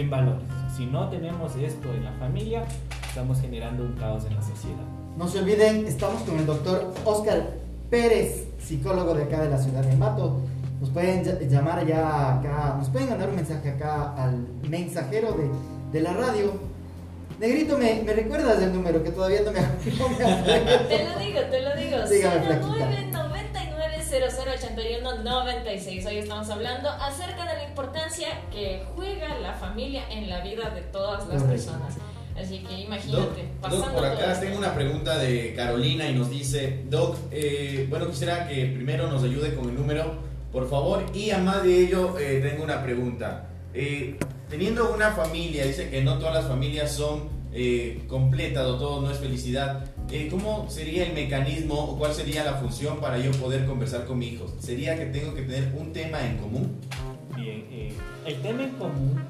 en 0.00 0.10
valores. 0.10 0.44
Si 0.76 0.86
no 0.86 1.08
tenemos 1.08 1.56
esto 1.56 1.88
en 1.92 2.04
la 2.04 2.12
familia, 2.12 2.64
estamos 3.08 3.40
generando 3.40 3.82
un 3.84 3.92
caos 3.94 4.24
en 4.26 4.34
la 4.36 4.42
sociedad. 4.42 4.84
No 5.16 5.26
se 5.26 5.40
olviden, 5.40 5.86
estamos 5.86 6.22
con 6.22 6.38
el 6.38 6.46
doctor 6.46 6.94
Oscar 7.04 7.50
Pérez, 7.90 8.46
psicólogo 8.58 9.14
de 9.14 9.24
acá 9.24 9.40
de 9.42 9.50
la 9.50 9.58
ciudad 9.58 9.82
de 9.82 9.96
Mato, 9.96 10.40
nos 10.80 10.90
pueden 10.90 11.24
ll- 11.24 11.48
llamar 11.48 11.84
ya 11.84 12.38
acá, 12.38 12.76
nos 12.78 12.88
pueden 12.90 13.08
mandar 13.08 13.28
un 13.30 13.34
mensaje 13.36 13.70
acá 13.70 14.14
al 14.14 14.46
mensajero 14.68 15.32
de, 15.32 15.50
de 15.92 16.00
la 16.04 16.12
radio. 16.12 16.52
Negrito, 17.40 17.76
¿me, 17.78 18.02
me 18.04 18.12
recuerdas 18.12 18.62
el 18.62 18.72
número 18.72 19.02
que 19.02 19.10
todavía 19.10 19.40
no 19.44 19.50
me, 19.52 19.60
no 19.98 20.08
me 20.10 20.14
acuerdo? 20.24 20.86
Te 20.88 21.04
lo 21.04 21.18
digo, 21.18 21.40
te 21.50 21.62
lo 21.62 21.76
digo. 21.76 22.08
Dígame, 22.08 22.40
flaquita. 22.42 22.90
0999-0081-96. 24.18 26.06
Hoy 26.06 26.18
estamos 26.18 26.50
hablando 26.50 26.90
acerca 26.90 27.46
de 27.46 27.54
la 27.54 27.68
importancia 27.68 28.28
que 28.50 28.84
juega 28.94 29.38
la 29.38 29.54
familia 29.54 30.04
en 30.10 30.28
la 30.28 30.40
vida 30.42 30.70
de 30.70 30.82
todas 30.82 31.28
las 31.28 31.42
personas. 31.42 31.96
Así 32.36 32.58
que 32.60 32.68
Doc, 32.68 32.80
imagínate, 32.86 33.42
Doc, 33.42 33.60
pasando 33.60 33.84
por 33.86 33.94
todo 33.94 34.06
acá 34.06 34.32
esto. 34.32 34.44
tengo 34.44 34.58
una 34.58 34.74
pregunta 34.74 35.18
de 35.18 35.54
Carolina 35.54 36.08
y 36.08 36.14
nos 36.14 36.30
dice, 36.30 36.84
Doc, 36.88 37.16
eh, 37.30 37.86
bueno, 37.90 38.08
quisiera 38.08 38.46
que 38.46 38.66
primero 38.66 39.08
nos 39.08 39.24
ayude 39.24 39.54
con 39.54 39.68
el 39.68 39.74
número, 39.74 40.18
por 40.52 40.68
favor, 40.68 41.04
y 41.14 41.30
además 41.30 41.62
de 41.64 41.84
ello, 41.84 42.18
eh, 42.18 42.40
tengo 42.40 42.64
una 42.64 42.82
pregunta. 42.82 43.48
Eh, 43.74 44.16
teniendo 44.48 44.92
una 44.94 45.10
familia, 45.12 45.64
dice 45.64 45.90
que 45.90 46.02
no 46.02 46.18
todas 46.18 46.34
las 46.34 46.46
familias 46.46 46.92
son 46.92 47.28
eh, 47.52 48.04
completas 48.08 48.66
o 48.66 48.76
todo 48.76 49.00
no 49.00 49.10
es 49.10 49.18
felicidad, 49.18 49.84
eh, 50.10 50.28
¿cómo 50.30 50.68
sería 50.68 51.06
el 51.06 51.12
mecanismo 51.12 51.74
o 51.74 51.98
cuál 51.98 52.14
sería 52.14 52.44
la 52.44 52.54
función 52.54 52.98
para 53.00 53.18
yo 53.18 53.30
poder 53.32 53.66
conversar 53.66 54.06
con 54.06 54.18
mi 54.18 54.28
hijo? 54.28 54.46
¿Sería 54.58 54.96
que 54.96 55.06
tengo 55.06 55.34
que 55.34 55.42
tener 55.42 55.72
un 55.76 55.92
tema 55.92 56.24
en 56.24 56.38
común? 56.38 56.76
Bien, 57.36 57.66
eh, 57.70 57.92
el 58.26 58.40
tema 58.40 58.64
en 58.64 58.70
común 58.70 59.20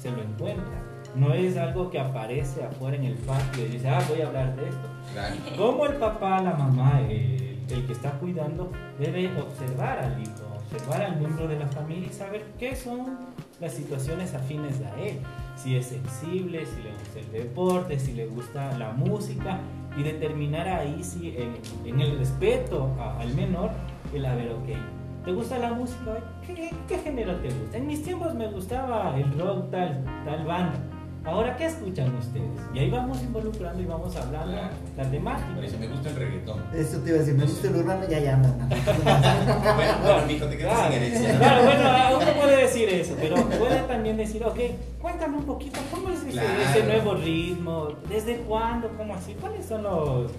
se 0.00 0.10
lo 0.10 0.22
encuentra. 0.22 0.82
No 1.14 1.32
es 1.32 1.56
algo 1.56 1.90
que 1.90 1.98
aparece 1.98 2.62
afuera 2.64 2.96
en 2.96 3.04
el 3.04 3.14
patio 3.14 3.64
y 3.64 3.68
dice, 3.68 3.88
ah, 3.88 4.02
voy 4.08 4.20
a 4.20 4.26
hablar 4.26 4.56
de 4.56 4.68
esto. 4.68 4.88
Claro. 5.12 5.36
Como 5.56 5.86
el 5.86 5.94
papá, 5.94 6.42
la 6.42 6.54
mamá, 6.54 7.00
el, 7.08 7.58
el 7.70 7.86
que 7.86 7.92
está 7.92 8.12
cuidando, 8.12 8.70
debe 8.98 9.30
observar 9.40 9.98
al 9.98 10.22
hijo, 10.22 10.44
observar 10.54 11.02
al 11.02 11.16
miembro 11.18 11.48
de 11.48 11.58
la 11.58 11.66
familia 11.68 12.08
y 12.10 12.12
saber 12.12 12.44
qué 12.58 12.76
son 12.76 13.18
las 13.60 13.72
situaciones 13.72 14.34
afines 14.34 14.74
a 14.80 15.00
él. 15.00 15.18
Si 15.56 15.76
es 15.76 15.86
sensible, 15.86 16.66
si 16.66 16.82
le 16.82 16.92
gusta 16.92 17.20
el 17.20 17.32
deporte, 17.32 17.98
si 17.98 18.12
le 18.12 18.26
gusta 18.26 18.76
la 18.76 18.92
música 18.92 19.60
y 19.96 20.02
determinar 20.02 20.68
ahí 20.68 21.02
si 21.02 21.36
en, 21.36 22.00
el 22.00 22.18
respeto 22.18 22.94
a- 22.98 23.18
al 23.20 23.34
menor, 23.34 23.70
el 24.14 24.24
a 24.26 24.34
ver, 24.34 24.52
ok, 24.52 25.24
¿te 25.24 25.32
gusta 25.32 25.58
la 25.58 25.72
música? 25.72 26.18
¿Qué, 26.46 26.70
qué 26.86 26.98
género 26.98 27.34
te 27.36 27.48
gusta? 27.48 27.76
En 27.78 27.86
mis 27.86 28.02
tiempos 28.02 28.34
me 28.34 28.46
gustaba 28.48 29.18
el 29.18 29.38
rock 29.38 29.70
tal, 29.70 30.04
tal 30.24 30.44
banda. 30.44 30.78
Ahora, 31.26 31.56
¿qué 31.56 31.66
escuchan 31.66 32.14
ustedes? 32.14 32.46
Y 32.72 32.78
ahí 32.78 32.90
vamos 32.90 33.20
involucrando 33.20 33.82
y 33.82 33.84
vamos 33.84 34.14
hablando 34.14 34.52
Claro. 34.52 34.68
la 34.96 35.10
temática. 35.10 35.54
Parece, 35.56 35.76
me 35.78 35.88
gusta 35.88 36.08
el 36.10 36.16
reggaetón. 36.16 36.62
Eso 36.72 36.98
te 37.00 37.08
iba 37.08 37.16
a 37.16 37.20
decir, 37.20 37.34
me 37.34 37.44
gusta 37.44 37.66
el 37.68 37.76
urbano, 37.76 38.08
ya, 38.08 38.18
ya, 38.20 38.36
no, 38.36 38.48
no. 38.48 38.54
bueno, 38.68 39.94
bueno, 40.02 40.26
mijo, 40.28 40.46
te 40.46 40.56
quedas 40.58 40.72
Claro, 40.74 40.92
sin 40.92 41.02
herencia. 41.02 41.38
claro, 41.38 41.64
bueno, 41.64 41.82
uno 42.22 42.40
puede 42.40 42.56
decir 42.62 42.88
eso, 42.90 43.14
pero 43.20 43.34
puede 43.48 43.80
también 43.88 44.16
decir, 44.16 44.44
ok, 44.44 44.58
cuéntame 45.02 45.36
un 45.38 45.44
poquito, 45.44 45.80
¿cómo 45.90 46.10
es 46.10 46.20
ese, 46.20 46.30
Claro. 46.30 46.48
ese 46.70 46.84
nuevo 46.84 47.14
ritmo? 47.14 47.88
¿Desde 48.08 48.36
cuándo? 48.38 48.88
¿Cómo 48.96 49.14
así? 49.14 49.34
¿Cuáles 49.40 49.66
son 49.66 49.82
los, 49.82 50.30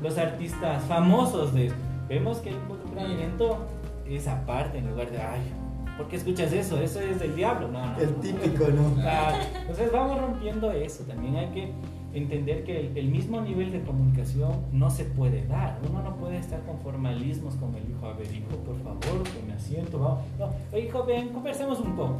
los 0.00 0.18
artistas 0.18 0.82
famosos 0.84 1.52
de 1.52 1.72
Vemos 2.08 2.38
que 2.38 2.48
hay 2.48 2.54
involucramiento 2.54 3.58
esa 4.08 4.40
parte 4.46 4.78
en 4.78 4.88
lugar 4.88 5.10
de, 5.10 5.18
ay, 5.18 5.40
¿por 5.98 6.08
qué 6.08 6.16
escuchas 6.16 6.50
eso? 6.52 6.80
Eso 6.80 7.00
es 7.00 7.20
del 7.20 7.36
diablo. 7.36 7.68
No, 7.68 7.84
no. 7.92 7.98
El 7.98 8.14
típico, 8.16 8.64
¿no? 8.68 8.94
Entonces 9.60 9.92
vamos 9.92 10.18
rompiendo 10.20 10.70
eso. 10.72 11.04
También 11.04 11.36
hay 11.36 11.48
que 11.48 11.68
entender 12.14 12.64
que 12.64 12.80
el, 12.80 12.96
el 12.96 13.08
mismo 13.08 13.40
nivel 13.42 13.70
de 13.70 13.82
comunicación 13.82 14.52
no 14.72 14.88
se 14.90 15.04
puede 15.04 15.46
dar. 15.46 15.78
Uno 15.88 16.02
no 16.02 16.16
puede 16.16 16.38
estar 16.38 16.60
con 16.62 16.78
formalismos 16.78 17.54
con 17.56 17.74
el 17.74 17.82
hijo. 17.90 18.06
A 18.06 18.14
ver, 18.14 18.26
hijo, 18.32 18.56
por 18.64 18.76
favor, 18.82 19.22
que 19.24 19.46
me 19.46 19.52
asiento. 19.52 19.98
Vamos. 19.98 20.20
No, 20.38 20.46
"Oye, 20.72 20.86
hijo, 20.86 21.04
ven, 21.04 21.28
conversemos 21.28 21.80
un 21.80 21.94
poco. 21.96 22.16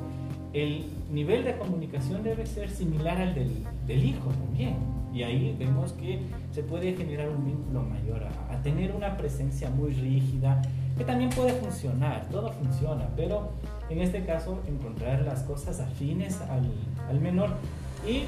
El 0.53 0.85
nivel 1.11 1.45
de 1.45 1.57
comunicación 1.57 2.23
debe 2.23 2.45
ser 2.47 2.69
similar 2.71 3.19
al 3.19 3.35
del, 3.35 3.65
del 3.87 4.05
hijo 4.05 4.29
también. 4.31 4.77
Y 5.13 5.23
ahí 5.23 5.57
vemos 5.59 5.93
que 5.95 6.21
se 6.53 6.63
puede 6.63 6.95
generar 6.95 7.31
un 7.31 7.45
vínculo 7.45 7.83
mayor 7.83 8.25
a, 8.25 8.55
a 8.55 8.63
tener 8.63 8.95
una 8.95 9.17
presencia 9.17 9.71
muy 9.71 9.93
rígida, 9.93 10.61
que 10.99 11.05
también 11.05 11.31
puede 11.31 11.53
funcionar, 11.53 12.27
todo 12.31 12.53
funciona, 12.53 13.09
pero 13.17 13.51
en 13.89 14.01
este 14.01 14.25
caso 14.25 14.61
encontrar 14.67 15.23
las 15.23 15.43
cosas 15.45 15.81
afines 15.81 16.41
al, 16.43 16.71
al 17.09 17.21
menor 17.21 17.51
y 18.07 18.25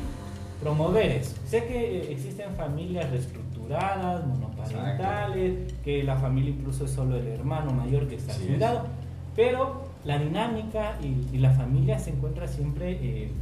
promover 0.63 1.11
eso. 1.11 1.35
Sé 1.47 1.65
que 1.65 1.99
eh, 1.99 2.13
existen 2.13 2.55
familias 2.55 3.11
reestructuradas, 3.11 4.27
monoparentales, 4.27 5.73
que 5.85 6.03
la 6.05 6.17
familia 6.17 6.51
incluso 6.51 6.85
es 6.85 6.93
solo 6.93 7.17
el 7.17 7.27
hermano 7.27 7.73
mayor 7.73 8.09
que 8.09 8.17
está 8.17 8.35
al 8.35 8.41
cuidado, 8.41 8.87
pero 9.35 9.91
la 10.05 10.19
dinámica 10.19 10.97
y, 11.03 11.37
y 11.37 11.39
la 11.39 11.51
familia 11.51 11.99
se 11.99 12.11
encuentra 12.11 12.47
siempre 12.47 12.93
eh, 13.03 13.33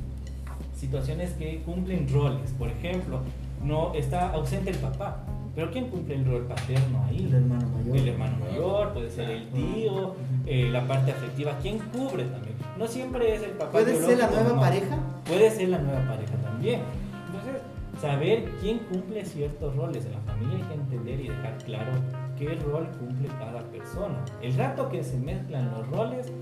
situaciones 0.76 1.32
que 1.32 1.60
cumplen 1.62 2.08
roles. 2.08 2.50
Por 2.52 2.68
ejemplo, 2.68 3.20
no 3.62 3.94
está 3.94 4.30
ausente 4.30 4.70
el 4.70 4.78
papá, 4.78 5.24
pero 5.58 5.72
¿quién 5.72 5.88
cumple 5.88 6.14
el 6.14 6.24
rol 6.24 6.46
paterno 6.46 7.04
ahí? 7.08 7.24
El 7.24 7.34
hermano 7.34 7.68
mayor. 7.70 7.96
El 7.96 8.08
hermano 8.10 8.36
mayor, 8.38 8.92
puede 8.92 9.10
ser 9.10 9.28
el 9.28 9.48
tío, 9.48 10.14
eh, 10.46 10.68
la 10.70 10.86
parte 10.86 11.10
afectiva, 11.10 11.58
¿quién 11.60 11.80
cubre 11.80 12.22
también? 12.26 12.54
No 12.78 12.86
siempre 12.86 13.34
es 13.34 13.42
el 13.42 13.50
papá. 13.50 13.72
¿Puede 13.72 13.96
ser 13.96 14.18
la 14.18 14.28
nueva 14.28 14.50
no. 14.50 14.60
pareja? 14.60 14.98
Puede 15.26 15.50
ser 15.50 15.70
la 15.70 15.78
nueva 15.78 16.06
pareja 16.06 16.36
también. 16.44 16.82
Entonces, 17.26 17.60
saber 18.00 18.44
quién 18.60 18.78
cumple 18.88 19.24
ciertos 19.24 19.74
roles 19.74 20.06
en 20.06 20.12
la 20.12 20.20
familia 20.20 20.58
hay 20.58 20.62
que 20.62 20.74
entender 20.74 21.20
y 21.22 21.28
dejar 21.28 21.56
claro 21.64 21.92
qué 22.38 22.54
rol 22.54 22.88
cumple 22.96 23.26
cada 23.26 23.60
persona. 23.62 24.24
El 24.40 24.54
rato 24.54 24.88
que 24.88 25.02
se 25.02 25.16
mezclan 25.18 25.72
los 25.72 25.88
roles, 25.88 26.32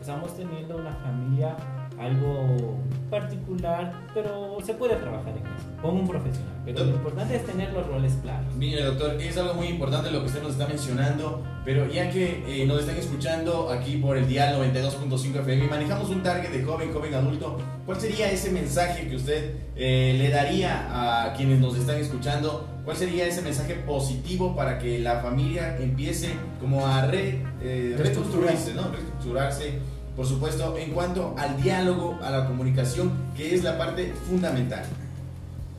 estamos 0.00 0.34
teniendo 0.34 0.78
una 0.78 0.94
familia 0.94 1.58
algo 1.98 2.76
particular, 3.10 3.92
pero 4.12 4.58
se 4.64 4.74
puede 4.74 4.96
trabajar 4.96 5.30
en 5.30 5.46
eso, 5.46 5.80
con 5.80 5.96
un 5.96 6.08
profesional. 6.08 6.52
Pero 6.64 6.84
lo 6.84 6.90
importante 6.90 7.36
es 7.36 7.46
tener 7.46 7.72
los 7.72 7.86
roles 7.86 8.14
claros. 8.22 8.54
Mire, 8.56 8.82
doctor, 8.82 9.20
es 9.20 9.36
algo 9.38 9.54
muy 9.54 9.68
importante 9.68 10.10
lo 10.10 10.20
que 10.20 10.26
usted 10.26 10.42
nos 10.42 10.52
está 10.52 10.66
mencionando, 10.66 11.42
pero 11.64 11.86
ya 11.86 12.10
que 12.10 12.44
eh, 12.46 12.66
nos 12.66 12.80
están 12.80 12.96
escuchando 12.96 13.70
aquí 13.70 13.96
por 13.96 14.16
el 14.16 14.26
dial 14.26 14.56
92.5 14.56 15.40
FM 15.40 15.64
y 15.64 15.68
manejamos 15.68 16.10
un 16.10 16.22
target 16.22 16.50
de 16.50 16.64
joven, 16.64 16.92
joven 16.92 17.14
adulto, 17.14 17.58
¿cuál 17.84 18.00
sería 18.00 18.30
ese 18.30 18.50
mensaje 18.50 19.08
que 19.08 19.16
usted 19.16 19.54
eh, 19.76 20.16
le 20.18 20.30
daría 20.30 21.26
a 21.26 21.32
quienes 21.34 21.60
nos 21.60 21.76
están 21.76 21.96
escuchando? 21.98 22.68
¿Cuál 22.84 22.96
sería 22.96 23.26
ese 23.26 23.42
mensaje 23.42 23.74
positivo 23.74 24.54
para 24.54 24.78
que 24.78 24.98
la 25.00 25.20
familia 25.20 25.76
empiece 25.78 26.30
como 26.60 26.86
a 26.86 27.04
re, 27.06 27.42
eh, 27.60 27.94
reestructurarse, 27.98 28.74
¿no? 28.74 28.90
Reestructurarse, 28.92 29.80
por 30.16 30.24
supuesto, 30.24 30.76
en 30.78 30.92
cuanto 30.92 31.34
al 31.36 31.60
diálogo, 31.62 32.18
a 32.22 32.30
la 32.30 32.46
comunicación, 32.46 33.12
que 33.36 33.54
es 33.54 33.62
la 33.62 33.76
parte 33.76 34.14
fundamental. 34.28 34.84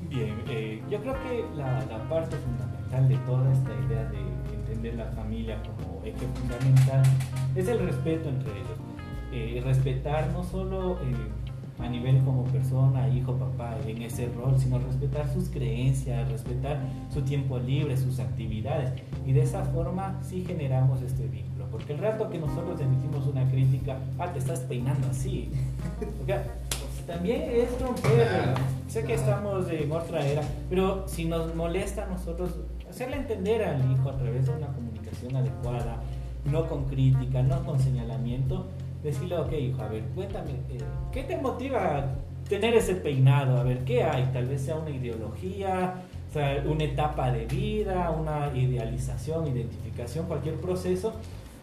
Bien, 0.10 0.36
eh, 0.48 0.82
yo 0.90 1.02
creo 1.02 1.16
que 1.24 1.44
la, 1.58 1.80
parte 2.08 2.38
fundamental 2.38 3.10
de 3.10 3.18
toda 3.26 3.52
esta 3.52 3.72
idea 3.88 4.04
de 4.06 4.20
entender 4.56 4.94
la 4.94 5.08
familia 5.08 5.58
como 5.64 6.02
eje 6.06 6.26
fundamental 6.36 7.04
es 7.56 7.68
el 7.68 7.80
respeto 7.80 8.30
entre 8.30 8.52
ellos. 8.52 8.78
Eh, 9.34 9.62
respetar 9.66 10.30
no 10.32 10.44
solo 10.44 11.00
eh, 11.02 11.84
a 11.84 11.90
nivel 11.90 12.24
como 12.24 12.44
persona, 12.46 13.10
hijo, 13.10 13.34
papá, 13.34 13.76
en 13.88 14.04
ese 14.04 14.30
rol, 14.30 14.58
sino 14.60 14.80
respetar 14.80 15.28
sus 15.34 15.50
creencias, 15.50 16.32
respetar 16.32 16.80
su 17.12 17.24
tiempo 17.24 17.58
libre, 17.58 17.98
sus 17.98 18.20
actividades. 18.20 18.94
Y 19.26 19.34
de 19.34 19.42
esa 19.42 19.64
forma 19.66 20.20
sí 20.22 20.46
generamos 20.46 21.02
este 21.02 21.28
vínculo. 21.28 21.57
Porque 21.72 21.94
el 21.94 22.00
rato 22.00 22.30
que 22.30 22.38
nosotros 22.38 22.80
emitimos 22.80 23.28
una 23.28 23.50
crítica, 23.50 23.98
ah, 24.20 24.32
te 24.32 24.40
estás 24.40 24.62
peinando 24.62 25.08
así. 25.10 25.52
Porque, 26.00 26.36
pues, 26.70 27.06
también 27.06 27.44
es 27.52 27.82
romper. 27.82 28.56
Sé 28.88 29.04
que 29.04 29.14
estamos 29.14 29.70
en 29.70 29.92
otra 29.92 30.26
era, 30.26 30.42
pero 30.70 31.08
si 31.08 31.26
nos 31.26 31.54
molesta 31.56 32.04
a 32.04 32.08
nosotros, 32.08 32.52
hacerle 32.90 33.18
entender 33.18 33.64
al 33.64 33.92
hijo 33.92 34.10
a 34.10 34.18
través 34.18 34.46
de 34.46 34.54
una 34.54 34.68
comunicación 34.68 35.36
adecuada, 35.36 36.02
no 36.46 36.68
con 36.68 36.86
crítica, 36.86 37.44
no 37.44 37.64
con 37.66 37.80
señalamiento, 37.80 38.68
decirle, 39.04 39.38
ok, 39.38 39.52
hijo, 39.54 39.82
a 39.82 39.88
ver, 39.88 40.04
cuéntame, 40.16 40.52
eh, 40.70 40.80
¿qué 41.12 41.24
te 41.24 41.38
motiva 41.38 42.06
tener 42.50 42.74
ese 42.76 42.96
peinado? 42.96 43.58
A 43.58 43.64
ver, 43.64 43.84
¿qué 43.84 44.04
hay? 44.04 44.26
Tal 44.34 44.48
vez 44.48 44.62
sea 44.62 44.76
una 44.76 44.90
ideología, 44.90 45.96
o 46.30 46.34
sea, 46.34 46.64
una 46.66 46.84
etapa 46.84 47.32
de 47.32 47.46
vida, 47.46 48.10
una 48.12 48.52
idealización, 48.56 49.48
identificación, 49.48 50.26
cualquier 50.26 50.56
proceso, 50.56 51.14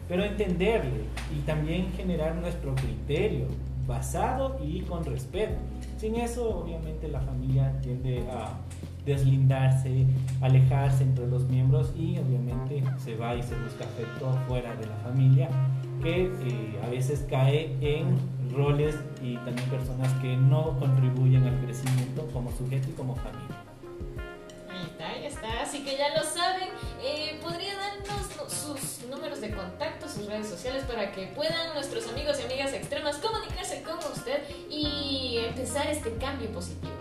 pero 0.08 0.24
entenderle 0.24 1.04
y 1.34 1.40
también 1.40 1.92
generar 1.92 2.34
nuestro 2.36 2.74
criterio 2.74 3.46
basado 3.86 4.58
y 4.64 4.80
con 4.82 5.04
respeto. 5.04 5.56
Sin 5.98 6.16
eso, 6.16 6.58
obviamente, 6.58 7.08
la 7.08 7.20
familia 7.20 7.72
tiende 7.82 8.24
a 8.30 8.58
deslindarse, 9.04 10.06
alejarse 10.40 11.02
entre 11.02 11.26
los 11.26 11.44
miembros 11.48 11.92
y 11.96 12.18
obviamente 12.18 12.82
se 12.98 13.16
va 13.16 13.34
y 13.34 13.42
se 13.42 13.54
busca 13.56 13.84
afecto 13.84 14.38
fuera 14.48 14.74
de 14.76 14.86
la 14.86 14.96
familia, 14.96 15.48
que 16.02 16.24
eh, 16.24 16.80
a 16.82 16.88
veces 16.88 17.26
cae 17.28 17.76
en 17.80 18.18
roles 18.54 18.96
y 19.22 19.36
también 19.36 19.68
personas 19.68 20.12
que 20.14 20.36
no 20.36 20.78
contribuyen 20.78 21.46
al 21.46 21.58
crecimiento 21.60 22.26
como 22.32 22.50
sujeto 22.52 22.88
y 22.88 22.92
como 22.92 23.14
familia. 23.16 23.64
Ahí 24.70 24.86
está, 24.86 25.08
ahí 25.08 25.26
está. 25.26 25.62
Así 25.62 25.84
que 25.84 25.96
ya 25.96 26.16
lo 26.16 26.22
saben. 26.24 26.68
Eh, 27.02 27.38
¿Podría 27.42 27.63
números 29.14 29.40
de 29.40 29.50
contacto, 29.50 30.08
sus 30.08 30.26
redes 30.26 30.48
sociales 30.48 30.84
para 30.84 31.10
que 31.12 31.28
puedan 31.28 31.72
nuestros 31.74 32.08
amigos 32.08 32.40
y 32.40 32.44
amigas 32.44 32.72
extremas 32.72 33.18
comunicarse 33.18 33.82
con 33.82 33.98
usted 33.98 34.42
y 34.70 35.38
empezar 35.48 35.86
este 35.86 36.14
cambio 36.14 36.50
positivo. 36.50 36.92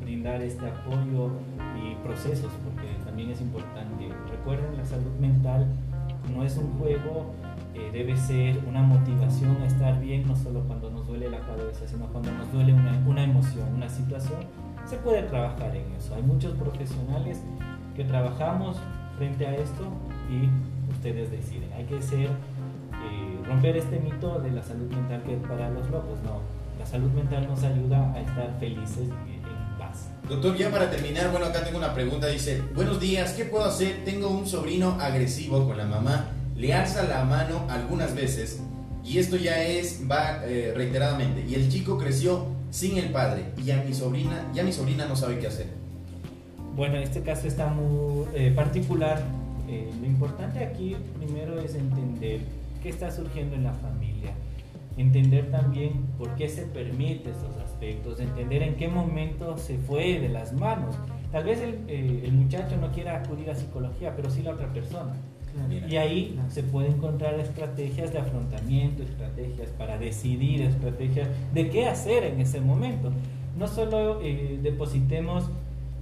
brindar 0.00 0.40
este 0.42 0.64
apoyo 0.66 1.30
y 1.76 1.94
procesos, 2.06 2.52
porque 2.64 2.88
también 3.04 3.30
es 3.30 3.40
importante. 3.40 4.08
Recuerden, 4.30 4.76
la 4.76 4.84
salud 4.84 5.12
mental 5.20 5.66
no 6.34 6.44
es 6.44 6.56
un 6.56 6.78
juego, 6.78 7.32
eh, 7.74 7.90
debe 7.92 8.16
ser 8.16 8.58
una 8.68 8.82
motivación 8.82 9.60
a 9.62 9.66
estar 9.66 10.00
bien, 10.00 10.26
no 10.26 10.34
solo 10.36 10.60
cuando 10.66 10.90
nos 10.90 11.06
duele 11.06 11.30
la 11.30 11.40
cabeza, 11.40 11.86
sino 11.86 12.06
cuando 12.06 12.32
nos 12.32 12.50
duele 12.52 12.72
una, 12.72 12.98
una 13.06 13.22
emoción, 13.24 13.72
una 13.74 13.88
situación. 13.88 14.40
Se 14.88 14.96
puede 14.96 15.22
trabajar 15.22 15.74
en 15.74 15.92
eso. 15.96 16.14
Hay 16.14 16.22
muchos 16.22 16.54
profesionales 16.54 17.38
que 17.96 18.04
trabajamos 18.04 18.76
frente 19.16 19.46
a 19.46 19.54
esto 19.54 19.86
y 20.30 20.48
ustedes 20.92 21.30
deciden. 21.30 21.72
Hay 21.74 21.84
que 21.84 22.02
ser, 22.02 22.26
eh, 22.26 23.42
romper 23.46 23.76
este 23.76 23.98
mito 23.98 24.40
de 24.40 24.50
la 24.50 24.62
salud 24.62 24.90
mental 24.90 25.22
que 25.24 25.34
es 25.34 25.42
para 25.42 25.70
los 25.70 25.88
locos. 25.90 26.18
No, 26.24 26.40
la 26.78 26.86
salud 26.86 27.10
mental 27.12 27.46
nos 27.48 27.62
ayuda 27.62 28.12
a 28.12 28.20
estar 28.20 28.56
felices 28.58 29.08
y 29.26 29.34
en 29.34 29.78
paz. 29.78 30.08
Doctor, 30.28 30.56
ya 30.56 30.70
para 30.70 30.90
terminar, 30.90 31.30
bueno, 31.30 31.46
acá 31.46 31.64
tengo 31.64 31.78
una 31.78 31.94
pregunta. 31.94 32.26
Dice, 32.26 32.62
buenos 32.74 33.00
días, 33.00 33.32
¿qué 33.32 33.44
puedo 33.44 33.64
hacer? 33.64 34.04
Tengo 34.04 34.28
un 34.28 34.46
sobrino 34.46 34.98
agresivo 35.00 35.66
con 35.66 35.76
la 35.76 35.86
mamá, 35.86 36.26
le 36.56 36.74
alza 36.74 37.04
la 37.04 37.24
mano 37.24 37.66
algunas 37.68 38.14
veces 38.14 38.60
y 39.04 39.18
esto 39.18 39.36
ya 39.36 39.62
es, 39.62 40.00
va 40.10 40.42
eh, 40.44 40.72
reiteradamente. 40.76 41.44
Y 41.48 41.54
el 41.54 41.68
chico 41.68 41.98
creció 41.98 42.46
sin 42.72 42.96
el 42.96 43.10
padre 43.10 43.44
y 43.58 43.64
ya 43.64 43.84
mi 43.86 43.92
sobrina, 43.92 44.50
ya 44.54 44.64
mi 44.64 44.72
sobrina 44.72 45.06
no 45.06 45.14
sabe 45.14 45.38
qué 45.38 45.46
hacer. 45.46 45.66
Bueno, 46.74 46.96
este 46.96 47.20
caso 47.20 47.46
está 47.46 47.68
muy 47.68 48.24
eh, 48.34 48.50
particular. 48.50 49.22
Eh, 49.68 49.90
lo 50.00 50.06
importante 50.06 50.64
aquí 50.64 50.96
primero 51.18 51.60
es 51.60 51.74
entender 51.74 52.40
qué 52.82 52.88
está 52.88 53.10
surgiendo 53.10 53.56
en 53.56 53.64
la 53.64 53.74
familia, 53.74 54.32
entender 54.96 55.50
también 55.50 56.06
por 56.18 56.34
qué 56.34 56.48
se 56.48 56.62
permite 56.62 57.30
estos 57.30 57.54
aspectos, 57.62 58.20
entender 58.20 58.62
en 58.62 58.76
qué 58.76 58.88
momento 58.88 59.58
se 59.58 59.76
fue 59.76 60.18
de 60.18 60.30
las 60.30 60.54
manos. 60.54 60.96
Tal 61.30 61.44
vez 61.44 61.60
el, 61.60 61.74
eh, 61.88 62.22
el 62.24 62.32
muchacho 62.32 62.78
no 62.78 62.90
quiera 62.90 63.18
acudir 63.18 63.50
a 63.50 63.54
psicología, 63.54 64.16
pero 64.16 64.30
sí 64.30 64.42
la 64.42 64.52
otra 64.52 64.72
persona. 64.72 65.12
Mira. 65.68 65.88
Y 65.88 65.96
ahí 65.96 66.40
se 66.48 66.62
puede 66.62 66.88
encontrar 66.88 67.38
estrategias 67.38 68.12
de 68.12 68.18
afrontamiento, 68.18 69.02
estrategias 69.02 69.68
para 69.70 69.98
decidir, 69.98 70.62
estrategias 70.62 71.28
de 71.52 71.70
qué 71.70 71.86
hacer 71.86 72.24
en 72.24 72.40
ese 72.40 72.60
momento. 72.60 73.10
No 73.58 73.66
solo 73.66 74.20
eh, 74.22 74.58
depositemos 74.62 75.44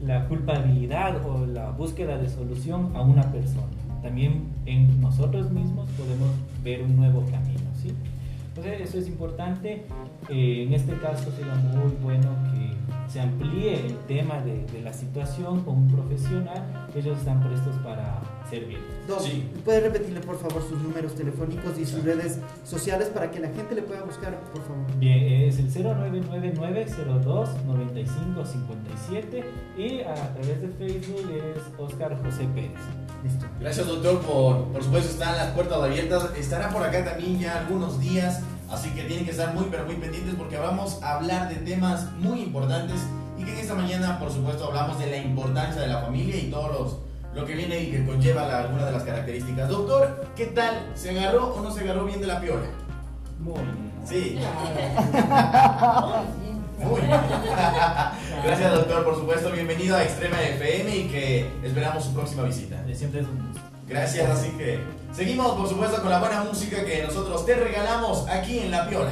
la 0.04 0.26
culpabilidad 0.28 1.24
o 1.26 1.46
la 1.46 1.70
búsqueda 1.70 2.16
de 2.16 2.28
solución 2.28 2.92
a 2.94 3.02
una 3.02 3.30
persona, 3.32 3.66
también 4.02 4.44
en 4.66 5.00
nosotros 5.00 5.50
mismos 5.50 5.90
podemos 5.90 6.30
ver 6.64 6.82
un 6.82 6.96
nuevo 6.96 7.20
camino. 7.30 7.60
¿sí? 7.82 7.92
Entonces 8.48 8.88
eso 8.88 8.98
es 8.98 9.08
importante. 9.08 9.82
Eh, 10.28 10.64
en 10.66 10.72
este 10.72 10.94
caso 10.94 11.30
sería 11.32 11.54
muy 11.54 11.92
bueno 12.02 12.30
que 12.52 12.89
se 13.12 13.20
amplíe 13.20 13.86
el 13.86 13.96
tema 14.06 14.40
de, 14.40 14.64
de 14.66 14.82
la 14.82 14.92
situación 14.92 15.62
con 15.64 15.74
un 15.76 15.88
profesional. 15.90 16.88
Ellos 16.94 17.18
están 17.18 17.42
prestos 17.42 17.74
para 17.82 18.20
servir. 18.48 18.78
Dos, 19.08 19.24
Sí. 19.24 19.48
¿puede 19.64 19.80
repetirle 19.80 20.20
por 20.20 20.38
favor 20.38 20.62
sus 20.62 20.80
números 20.80 21.14
telefónicos 21.16 21.76
y 21.78 21.84
sus 21.86 22.04
redes 22.04 22.38
sociales 22.64 23.08
para 23.08 23.30
que 23.30 23.40
la 23.40 23.48
gente 23.48 23.74
le 23.74 23.82
pueda 23.82 24.02
buscar, 24.04 24.38
por 24.52 24.62
favor? 24.62 24.86
Bien, 24.98 25.48
es 25.48 25.58
el 25.58 25.68
0999-02-9557 28.10 29.44
y 29.76 30.00
a 30.02 30.14
través 30.34 30.60
de 30.62 30.68
Facebook 30.78 31.30
es 31.30 31.62
Oscar 31.78 32.16
José 32.22 32.46
Pérez. 32.54 32.70
Listo. 33.22 33.46
Gracias 33.60 33.86
doctor 33.86 34.20
por, 34.22 34.64
por 34.72 34.82
supuesto 34.82 35.10
están 35.10 35.36
las 35.36 35.48
puertas 35.48 35.78
abiertas. 35.82 36.30
Estará 36.38 36.70
por 36.70 36.82
acá 36.82 37.04
también 37.04 37.38
ya 37.38 37.58
algunos 37.60 38.00
días, 38.00 38.42
así 38.70 38.90
que 38.90 39.02
tienen 39.04 39.24
que 39.24 39.30
estar 39.32 39.52
muy 39.54 39.66
pero 39.70 39.84
muy 39.84 39.96
pendientes 39.96 40.34
porque 40.36 40.56
vamos 40.56 41.02
a 41.02 41.16
hablar 41.16 41.48
de 41.48 41.56
temas 41.56 42.10
muy 42.18 42.40
importantes 42.40 42.96
y 43.38 43.44
que 43.44 43.52
en 43.52 43.58
esta 43.58 43.74
mañana 43.74 44.18
por 44.18 44.30
supuesto 44.32 44.66
hablamos 44.66 44.98
de 44.98 45.10
la 45.10 45.16
importancia 45.18 45.80
de 45.82 45.88
la 45.88 46.00
familia 46.02 46.36
y 46.36 46.50
todos 46.50 46.70
los 46.72 46.96
lo 47.34 47.44
que 47.46 47.54
viene 47.54 47.80
y 47.80 47.90
que 47.92 48.04
conlleva 48.04 48.44
la- 48.46 48.58
algunas 48.60 48.86
de 48.86 48.92
las 48.92 49.04
características. 49.04 49.68
Doctor, 49.68 50.26
¿qué 50.34 50.46
tal? 50.46 50.90
¿Se 50.96 51.10
agarró 51.10 51.54
o 51.54 51.60
no 51.62 51.70
se 51.70 51.80
agarró 51.82 52.04
bien 52.04 52.20
de 52.20 52.26
la 52.26 52.40
piola? 52.40 52.66
Muy 53.38 53.54
bien. 53.54 53.92
Sí. 54.04 54.40
Muy 56.84 57.00
bien. 57.02 57.12
Gracias 58.44 58.72
doctor, 58.74 59.04
por 59.04 59.14
supuesto. 59.14 59.52
Bienvenido 59.52 59.94
a 59.96 60.02
Extrema 60.02 60.42
FM 60.42 60.96
y 60.96 61.08
que 61.08 61.48
esperamos 61.62 62.04
su 62.04 62.12
próxima 62.14 62.42
visita. 62.42 62.82
Siempre 62.94 63.20
es 63.20 63.26
un 63.28 63.46
gusto. 63.46 63.60
Gracias, 63.90 64.30
así 64.30 64.50
que 64.50 64.78
seguimos 65.12 65.56
por 65.56 65.68
supuesto 65.68 66.00
con 66.00 66.10
la 66.10 66.20
buena 66.20 66.44
música 66.44 66.84
que 66.84 67.02
nosotros 67.02 67.44
te 67.44 67.56
regalamos 67.56 68.28
aquí 68.28 68.60
en 68.60 68.70
La 68.70 68.88
Piola. 68.88 69.10